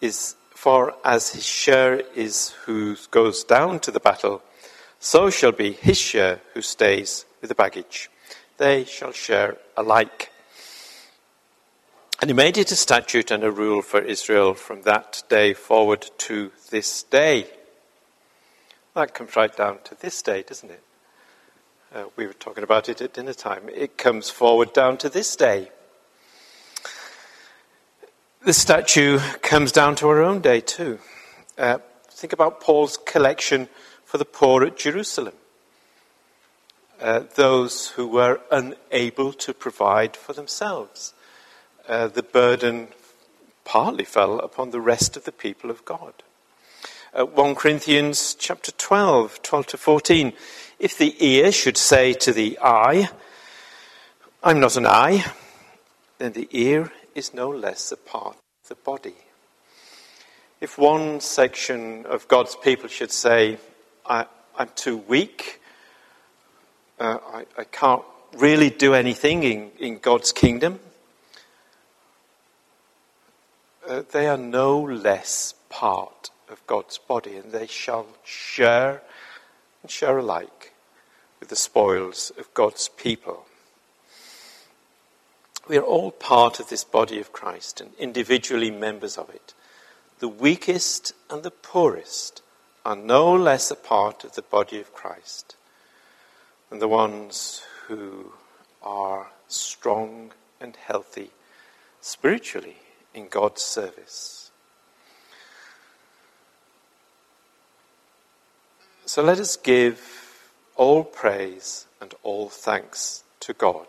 is 0.00 0.36
for 0.54 0.94
as 1.04 1.30
his 1.30 1.44
share 1.44 2.00
is 2.14 2.50
who 2.66 2.96
goes 3.10 3.42
down 3.44 3.80
to 3.80 3.90
the 3.90 3.98
battle, 3.98 4.42
so 5.00 5.30
shall 5.30 5.52
be 5.52 5.72
his 5.72 5.98
share 5.98 6.40
who 6.54 6.62
stays 6.62 7.24
with 7.40 7.48
the 7.48 7.54
baggage. 7.54 8.08
They 8.58 8.84
shall 8.84 9.12
share 9.12 9.56
alike. 9.76 10.30
And 12.20 12.30
he 12.30 12.34
made 12.34 12.56
it 12.56 12.70
a 12.70 12.76
statute 12.76 13.32
and 13.32 13.42
a 13.42 13.50
rule 13.50 13.82
for 13.82 14.00
Israel 14.00 14.54
from 14.54 14.82
that 14.82 15.24
day 15.28 15.54
forward 15.54 16.08
to 16.18 16.52
this 16.70 17.02
day. 17.02 17.48
That 18.94 19.14
comes 19.14 19.34
right 19.34 19.56
down 19.56 19.80
to 19.84 19.96
this 19.96 20.22
day, 20.22 20.42
doesn't 20.42 20.70
it? 20.70 20.82
Uh, 21.94 22.04
we 22.16 22.26
were 22.26 22.32
talking 22.32 22.64
about 22.64 22.88
it 22.88 23.02
at 23.02 23.12
dinner 23.12 23.34
time. 23.34 23.68
It 23.68 23.98
comes 23.98 24.30
forward 24.30 24.72
down 24.72 24.96
to 24.98 25.10
this 25.10 25.36
day. 25.36 25.70
The 28.46 28.54
statue 28.54 29.18
comes 29.42 29.72
down 29.72 29.96
to 29.96 30.08
our 30.08 30.22
own 30.22 30.40
day 30.40 30.62
too. 30.62 31.00
Uh, 31.58 31.78
think 32.08 32.32
about 32.32 32.62
Paul's 32.62 32.96
collection 32.96 33.68
for 34.06 34.16
the 34.16 34.24
poor 34.24 34.64
at 34.64 34.78
Jerusalem. 34.78 35.34
Uh, 36.98 37.24
those 37.34 37.88
who 37.88 38.06
were 38.06 38.40
unable 38.50 39.34
to 39.34 39.52
provide 39.52 40.16
for 40.16 40.32
themselves. 40.32 41.12
Uh, 41.86 42.06
the 42.06 42.22
burden 42.22 42.88
partly 43.66 44.04
fell 44.04 44.38
upon 44.38 44.70
the 44.70 44.80
rest 44.80 45.14
of 45.14 45.24
the 45.24 45.32
people 45.32 45.68
of 45.68 45.84
God. 45.84 46.14
Uh, 47.14 47.26
1 47.26 47.56
Corinthians 47.56 48.34
chapter 48.38 48.72
12, 48.72 49.42
12 49.42 49.66
to 49.66 49.76
14. 49.76 50.32
If 50.78 50.96
the 50.96 51.14
ear 51.22 51.52
should 51.52 51.76
say 51.76 52.14
to 52.14 52.32
the 52.32 52.58
eye, 52.62 53.10
I'm 54.42 54.60
not 54.60 54.78
an 54.78 54.86
eye, 54.86 55.22
then 56.16 56.32
the 56.32 56.48
ear 56.52 56.90
is 57.14 57.34
no 57.34 57.50
less 57.50 57.92
a 57.92 57.98
part 57.98 58.36
of 58.36 58.68
the 58.70 58.76
body. 58.76 59.14
If 60.62 60.78
one 60.78 61.20
section 61.20 62.06
of 62.06 62.28
God's 62.28 62.56
people 62.56 62.88
should 62.88 63.12
say, 63.12 63.58
I, 64.06 64.24
am 64.58 64.70
too 64.74 64.96
weak, 64.96 65.60
uh, 66.98 67.18
I, 67.26 67.44
I 67.58 67.64
can't 67.64 68.04
really 68.38 68.70
do 68.70 68.94
anything 68.94 69.42
in, 69.42 69.70
in 69.78 69.98
God's 69.98 70.32
kingdom, 70.32 70.80
uh, 73.86 74.00
they 74.12 74.28
are 74.28 74.38
no 74.38 74.80
less 74.80 75.54
part 75.68 76.30
of 76.52 76.66
God's 76.66 76.98
body, 76.98 77.36
and 77.36 77.50
they 77.50 77.66
shall 77.66 78.06
share 78.24 79.02
and 79.82 79.90
share 79.90 80.18
alike 80.18 80.72
with 81.40 81.48
the 81.48 81.56
spoils 81.56 82.30
of 82.38 82.52
God's 82.54 82.88
people. 82.88 83.46
We 85.68 85.76
are 85.76 85.82
all 85.82 86.10
part 86.10 86.60
of 86.60 86.68
this 86.68 86.84
body 86.84 87.18
of 87.18 87.32
Christ 87.32 87.80
and 87.80 87.94
individually 87.98 88.70
members 88.70 89.16
of 89.16 89.30
it. 89.30 89.54
The 90.18 90.28
weakest 90.28 91.14
and 91.30 91.42
the 91.42 91.50
poorest 91.50 92.42
are 92.84 92.96
no 92.96 93.32
less 93.32 93.70
a 93.70 93.76
part 93.76 94.24
of 94.24 94.34
the 94.34 94.42
body 94.42 94.80
of 94.80 94.92
Christ 94.92 95.56
than 96.68 96.80
the 96.80 96.88
ones 96.88 97.62
who 97.86 98.32
are 98.82 99.28
strong 99.46 100.32
and 100.60 100.76
healthy 100.76 101.30
spiritually 102.00 102.76
in 103.14 103.28
God's 103.28 103.62
service. 103.62 104.41
So 109.04 109.20
let 109.20 109.40
us 109.40 109.56
give 109.56 110.40
all 110.76 111.02
praise 111.02 111.86
and 112.00 112.14
all 112.22 112.48
thanks 112.48 113.24
to 113.40 113.52
God, 113.52 113.86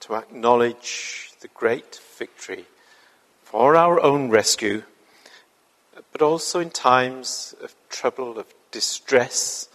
to 0.00 0.14
acknowledge 0.14 1.32
the 1.40 1.48
great 1.48 2.00
victory 2.16 2.64
for 3.44 3.76
our 3.76 4.00
own 4.00 4.30
rescue, 4.30 4.82
but 6.10 6.22
also 6.22 6.58
in 6.58 6.70
times 6.70 7.54
of 7.62 7.74
trouble, 7.90 8.38
of 8.38 8.46
distress, 8.70 9.68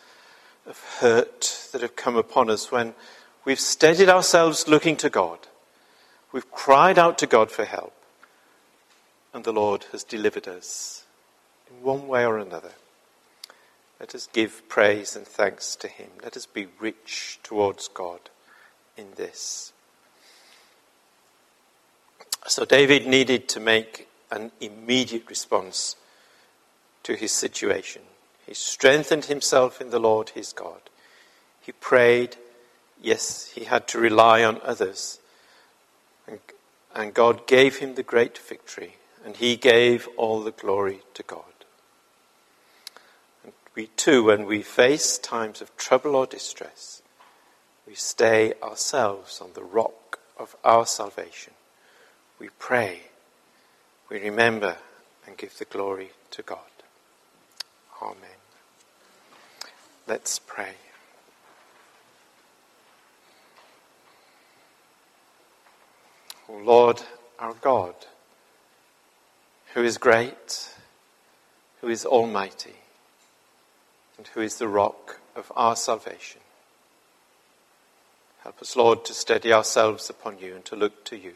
of 0.65 0.83
hurt 0.99 1.69
that 1.71 1.81
have 1.81 1.95
come 1.95 2.15
upon 2.15 2.49
us 2.49 2.71
when 2.71 2.95
we've 3.45 3.59
steadied 3.59 4.09
ourselves 4.09 4.67
looking 4.67 4.97
to 4.97 5.11
God. 5.11 5.39
We've 6.31 6.51
cried 6.51 6.97
out 6.97 7.19
to 7.19 7.27
God 7.27 7.51
for 7.51 7.65
help, 7.65 7.93
and 9.31 9.43
the 9.43 9.53
Lord 9.53 9.85
has 9.91 10.03
delivered 10.03 10.47
us 10.47 11.05
in 11.69 11.83
one 11.83 12.07
way 12.07 12.25
or 12.25 12.39
another. 12.39 12.71
Let 14.01 14.15
us 14.15 14.27
give 14.33 14.67
praise 14.67 15.15
and 15.15 15.27
thanks 15.27 15.75
to 15.75 15.87
Him. 15.87 16.09
Let 16.23 16.35
us 16.35 16.47
be 16.47 16.65
rich 16.79 17.37
towards 17.43 17.87
God 17.87 18.31
in 18.97 19.09
this. 19.15 19.73
So, 22.47 22.65
David 22.65 23.05
needed 23.05 23.47
to 23.49 23.59
make 23.59 24.07
an 24.31 24.51
immediate 24.59 25.29
response 25.29 25.97
to 27.03 27.13
his 27.13 27.31
situation. 27.31 28.01
He 28.47 28.55
strengthened 28.55 29.25
himself 29.25 29.79
in 29.79 29.91
the 29.91 29.99
Lord 29.99 30.29
his 30.29 30.51
God. 30.51 30.81
He 31.61 31.71
prayed. 31.71 32.37
Yes, 32.99 33.51
he 33.51 33.65
had 33.65 33.87
to 33.89 33.99
rely 33.99 34.43
on 34.43 34.59
others. 34.63 35.19
And, 36.27 36.39
and 36.95 37.13
God 37.13 37.45
gave 37.45 37.77
him 37.77 37.93
the 37.93 38.01
great 38.01 38.39
victory, 38.39 38.95
and 39.23 39.35
he 39.35 39.55
gave 39.55 40.09
all 40.17 40.41
the 40.41 40.51
glory 40.51 41.01
to 41.13 41.21
God. 41.21 41.50
We 43.81 43.87
too, 43.97 44.25
when 44.25 44.45
we 44.45 44.61
face 44.61 45.17
times 45.17 45.59
of 45.59 45.75
trouble 45.75 46.15
or 46.15 46.27
distress, 46.27 47.01
we 47.87 47.95
stay 47.95 48.53
ourselves 48.61 49.41
on 49.41 49.53
the 49.55 49.63
rock 49.63 50.19
of 50.37 50.55
our 50.63 50.85
salvation. 50.85 51.53
We 52.37 52.49
pray, 52.59 52.99
we 54.07 54.19
remember, 54.19 54.77
and 55.25 55.35
give 55.35 55.57
the 55.57 55.65
glory 55.65 56.11
to 56.29 56.43
God. 56.43 56.59
Amen. 58.03 58.37
Let's 60.05 60.37
pray. 60.37 60.75
O 66.47 66.57
Lord, 66.57 67.01
our 67.39 67.55
God, 67.55 67.95
who 69.73 69.81
is 69.81 69.97
great, 69.97 70.69
who 71.81 71.87
is 71.87 72.05
almighty, 72.05 72.75
and 74.17 74.27
who 74.27 74.41
is 74.41 74.57
the 74.57 74.67
rock 74.67 75.19
of 75.35 75.51
our 75.55 75.75
salvation. 75.75 76.41
Help 78.43 78.61
us, 78.61 78.75
Lord, 78.75 79.05
to 79.05 79.13
steady 79.13 79.53
ourselves 79.53 80.09
upon 80.09 80.39
you 80.39 80.55
and 80.55 80.65
to 80.65 80.75
look 80.75 81.03
to 81.05 81.15
you, 81.15 81.33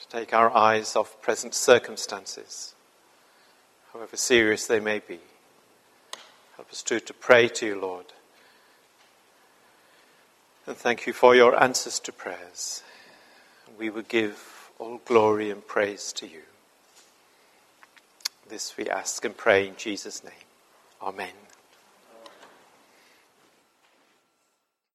to 0.00 0.08
take 0.08 0.34
our 0.34 0.54
eyes 0.54 0.96
off 0.96 1.20
present 1.22 1.54
circumstances, 1.54 2.74
however 3.92 4.16
serious 4.16 4.66
they 4.66 4.80
may 4.80 4.98
be. 4.98 5.20
Help 6.56 6.70
us 6.70 6.82
too 6.82 7.00
to 7.00 7.14
pray 7.14 7.48
to 7.48 7.66
you, 7.66 7.80
Lord. 7.80 8.06
And 10.66 10.76
thank 10.76 11.06
you 11.06 11.12
for 11.12 11.36
your 11.36 11.60
answers 11.62 12.00
to 12.00 12.12
prayers. 12.12 12.82
We 13.78 13.90
will 13.90 14.02
give 14.02 14.70
all 14.78 15.00
glory 15.04 15.50
and 15.50 15.66
praise 15.66 16.12
to 16.14 16.26
you. 16.26 16.42
This 18.48 18.76
we 18.76 18.88
ask 18.88 19.24
and 19.24 19.36
pray 19.36 19.68
in 19.68 19.76
Jesus' 19.76 20.24
name. 20.24 20.32
Amen. 21.02 21.53